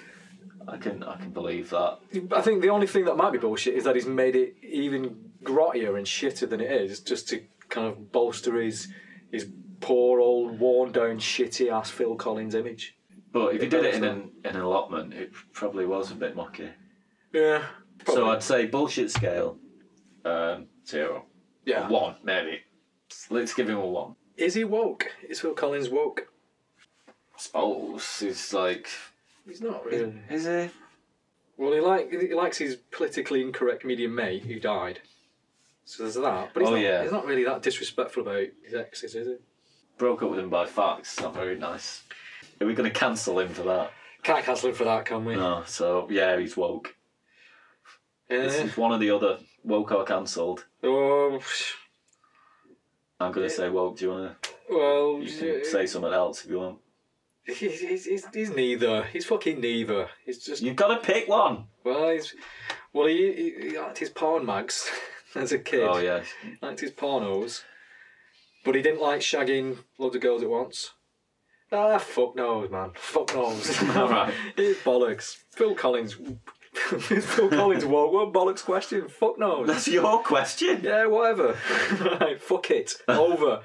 I 0.66 0.76
can 0.78 1.02
I 1.02 1.16
can 1.16 1.30
believe 1.30 1.70
that. 1.70 1.98
I 2.32 2.40
think 2.40 2.62
the 2.62 2.70
only 2.70 2.86
thing 2.86 3.04
that 3.04 3.16
might 3.16 3.32
be 3.32 3.38
bullshit 3.38 3.74
is 3.74 3.84
that 3.84 3.94
he's 3.94 4.06
made 4.06 4.34
it 4.34 4.56
even 4.62 5.16
grottier 5.44 5.96
and 5.98 6.06
shitter 6.06 6.48
than 6.48 6.60
it 6.60 6.70
is, 6.72 7.00
just 7.00 7.28
to 7.28 7.42
kind 7.68 7.86
of 7.86 8.10
bolster 8.10 8.60
his 8.60 8.88
his 9.30 9.46
poor 9.80 10.20
old 10.20 10.58
worn 10.58 10.90
down 10.92 11.18
shitty 11.18 11.70
ass 11.70 11.90
Phil 11.90 12.14
Collins 12.14 12.54
image. 12.54 12.96
But 13.32 13.54
if 13.56 13.62
he 13.62 13.68
did 13.68 13.84
it 13.84 13.94
in 13.96 14.04
an 14.04 14.30
in 14.44 14.56
an 14.56 14.62
allotment, 14.62 15.12
it 15.12 15.32
probably 15.52 15.84
was 15.86 16.10
a 16.10 16.14
bit 16.14 16.34
mucky. 16.34 16.70
Yeah. 17.32 17.64
So 18.06 18.30
I'd 18.30 18.42
say 18.42 18.66
bullshit 18.66 19.10
scale, 19.10 19.58
um, 20.24 20.66
zero. 20.86 21.24
yeah. 21.66 21.88
One, 21.88 22.16
maybe. 22.22 22.60
Let's 23.30 23.54
give 23.54 23.68
him 23.68 23.76
a 23.78 23.86
one. 23.86 24.16
Is 24.36 24.54
he 24.54 24.64
woke? 24.64 25.12
Is 25.28 25.40
Phil 25.40 25.54
Collins 25.54 25.88
woke? 25.88 26.28
Suppose 27.36 28.18
he's 28.20 28.52
like, 28.52 28.88
He's 29.46 29.60
not 29.60 29.84
really. 29.84 30.14
is 30.30 30.44
he? 30.44 30.70
Well, 31.56 31.72
he 31.72 31.80
like 31.80 32.10
he 32.10 32.34
likes 32.34 32.58
his 32.58 32.76
politically 32.90 33.40
incorrect 33.42 33.80
comedian 33.82 34.14
mate 34.14 34.44
who 34.44 34.58
died. 34.58 35.00
So 35.84 36.02
there's 36.02 36.14
that. 36.16 36.50
But 36.54 36.60
he's, 36.62 36.68
Oh, 36.70 36.74
not, 36.74 36.80
yeah. 36.80 37.02
he's 37.02 37.12
not 37.12 37.26
really 37.26 37.44
that 37.44 37.62
disrespectful 37.62 38.22
about 38.22 38.46
his 38.64 38.74
exes, 38.74 39.14
is 39.14 39.26
he? 39.26 39.34
Broke 39.98 40.22
up 40.22 40.30
with 40.30 40.38
him 40.40 40.48
by 40.50 40.66
facts. 40.66 41.20
Not 41.20 41.34
very 41.34 41.56
nice. 41.58 42.02
Are 42.60 42.66
we 42.66 42.74
going 42.74 42.90
to 42.90 42.98
cancel 42.98 43.38
him 43.38 43.48
for 43.50 43.62
that? 43.64 43.92
Can't 44.22 44.44
cancel 44.44 44.70
him 44.70 44.74
for 44.74 44.84
that, 44.84 45.04
can 45.04 45.24
we? 45.24 45.36
No. 45.36 45.62
So 45.66 46.08
yeah, 46.10 46.38
he's 46.38 46.56
woke. 46.56 46.94
Eh? 48.30 48.36
This 48.40 48.58
is 48.60 48.76
one 48.76 48.92
or 48.92 48.98
the 48.98 49.10
other. 49.10 49.38
Woke 49.62 49.92
or 49.92 50.04
cancelled. 50.04 50.64
Oh, 50.82 51.40
I'm 53.20 53.32
going 53.32 53.48
to 53.48 53.54
say 53.54 53.68
well, 53.70 53.90
Do 53.92 54.04
you 54.04 54.10
want 54.10 54.42
to? 54.42 54.50
well? 54.70 55.20
You 55.22 55.38
can 55.38 55.64
say 55.64 55.86
something 55.86 56.12
else 56.12 56.44
if 56.44 56.50
you 56.50 56.58
want. 56.58 56.78
He's, 57.46 57.80
he's, 57.80 58.04
he's, 58.06 58.26
he's 58.32 58.50
neither. 58.56 59.02
He's 59.04 59.26
fucking 59.26 59.60
neither. 59.60 60.08
He's 60.24 60.42
just 60.44 60.62
You've 60.62 60.76
got 60.76 60.88
to 60.88 60.96
pick 61.12 61.28
one. 61.28 61.64
well, 61.84 62.08
he's 62.10 62.34
well, 62.92 63.06
he, 63.06 63.32
he, 63.60 63.68
he 63.70 63.78
liked 63.78 63.98
his 63.98 64.08
porn 64.10 64.46
mags 64.46 64.90
as 65.34 65.52
a 65.52 65.58
kid. 65.58 65.82
Oh 65.82 65.98
yeah. 65.98 66.22
He 66.42 66.56
liked 66.62 66.80
his 66.80 66.90
pornos, 66.92 67.62
but 68.64 68.74
he 68.74 68.80
didn't 68.82 69.02
like 69.02 69.20
shagging 69.20 69.76
loads 69.98 70.16
of 70.16 70.22
girls 70.22 70.42
at 70.42 70.48
once. 70.48 70.92
Ah, 71.72 71.98
fuck 71.98 72.36
knows, 72.36 72.70
man. 72.70 72.92
Fuck 72.94 73.34
knows. 73.34 73.82
All 73.96 74.08
right. 74.08 74.32
It's 74.56 74.80
bollocks. 74.80 75.36
Phil 75.50 75.74
Collins. 75.74 76.16
Phil 76.98 77.48
Collins. 77.48 77.84
What? 77.84 78.12
What 78.12 78.32
bollocks 78.32 78.64
question? 78.64 79.08
Fuck 79.08 79.38
knows. 79.38 79.66
That's 79.66 79.88
your 79.88 80.22
question. 80.22 80.80
Yeah, 80.82 81.06
whatever. 81.06 81.56
right, 82.20 82.40
fuck 82.40 82.70
it. 82.70 82.94
Over. 83.08 83.60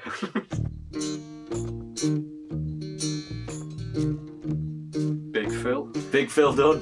Big 5.31 5.51
Phil. 5.51 5.85
Big 6.11 6.29
Phil 6.29 6.53
done. 6.53 6.81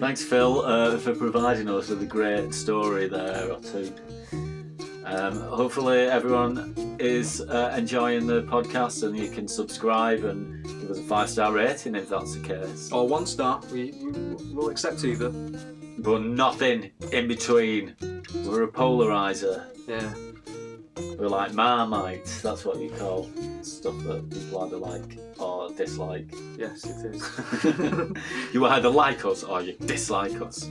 Thanks, 0.00 0.22
Phil, 0.22 0.62
uh, 0.62 0.96
for 0.98 1.14
providing 1.14 1.68
us 1.68 1.88
with 1.88 2.02
a 2.02 2.06
great 2.06 2.54
story 2.54 3.08
there 3.08 3.52
or 3.52 3.60
two. 3.60 3.92
Um, 5.10 5.40
hopefully, 5.40 6.02
everyone 6.02 6.96
is 7.00 7.40
uh, 7.40 7.74
enjoying 7.76 8.28
the 8.28 8.44
podcast 8.44 9.02
and 9.02 9.18
you 9.18 9.28
can 9.28 9.48
subscribe 9.48 10.22
and 10.22 10.64
give 10.64 10.88
us 10.88 10.98
a 10.98 11.02
five 11.02 11.28
star 11.28 11.52
rating 11.52 11.96
if 11.96 12.08
that's 12.08 12.36
the 12.36 12.46
case. 12.46 12.92
Or 12.92 13.08
one 13.08 13.26
star. 13.26 13.60
We, 13.72 13.90
we, 13.90 14.12
we'll 14.54 14.70
accept 14.70 15.02
either. 15.04 15.30
But 15.98 16.22
nothing 16.22 16.92
in 17.10 17.26
between. 17.26 17.96
We're 18.46 18.62
a 18.62 18.68
polarizer. 18.68 19.66
Yeah. 19.88 20.14
We're 21.18 21.28
like 21.28 21.52
Marmite. 21.54 22.26
That's 22.42 22.64
what 22.64 22.78
you 22.78 22.90
call 22.90 23.28
stuff 23.62 23.98
that 24.04 24.30
people 24.30 24.62
either 24.64 24.76
like 24.76 25.18
or 25.38 25.70
dislike. 25.70 26.32
Yes, 26.58 26.84
it 26.84 27.14
is. 27.14 28.14
you 28.54 28.64
either 28.66 28.88
like 28.88 29.24
us 29.24 29.42
or 29.42 29.62
you 29.62 29.72
dislike 29.74 30.40
us. 30.40 30.68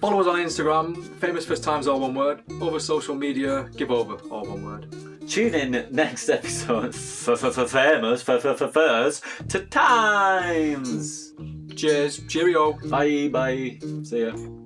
Follow 0.00 0.20
us 0.20 0.26
on 0.26 0.36
Instagram. 0.36 0.96
Famous 1.20 1.44
first 1.44 1.62
times, 1.62 1.86
all 1.86 2.00
one 2.00 2.14
word. 2.14 2.42
Over 2.60 2.80
social 2.80 3.14
media, 3.14 3.68
give 3.76 3.90
over, 3.90 4.14
all 4.30 4.46
one 4.46 4.64
word. 4.64 5.28
Tune 5.28 5.54
in 5.54 5.86
next 5.90 6.28
episode 6.28 6.94
for, 6.94 7.36
famous 7.36 8.22
for, 8.22 8.40
for, 8.40 8.54
for 8.54 8.68
first 8.68 9.24
to 9.48 9.60
times. 9.66 11.32
Cheers. 11.76 12.20
Cheerio. 12.28 12.72
Bye 12.88 13.28
bye. 13.28 13.78
See 14.02 14.22
ya. 14.22 14.59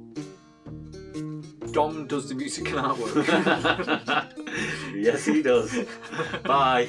Dom 1.74 2.06
does 2.06 2.28
the 2.28 2.36
music 2.36 2.68
and 2.70 2.78
artwork. 2.78 3.26
yes, 4.94 5.24
he 5.24 5.42
does. 5.42 5.76
Bye. 6.44 6.88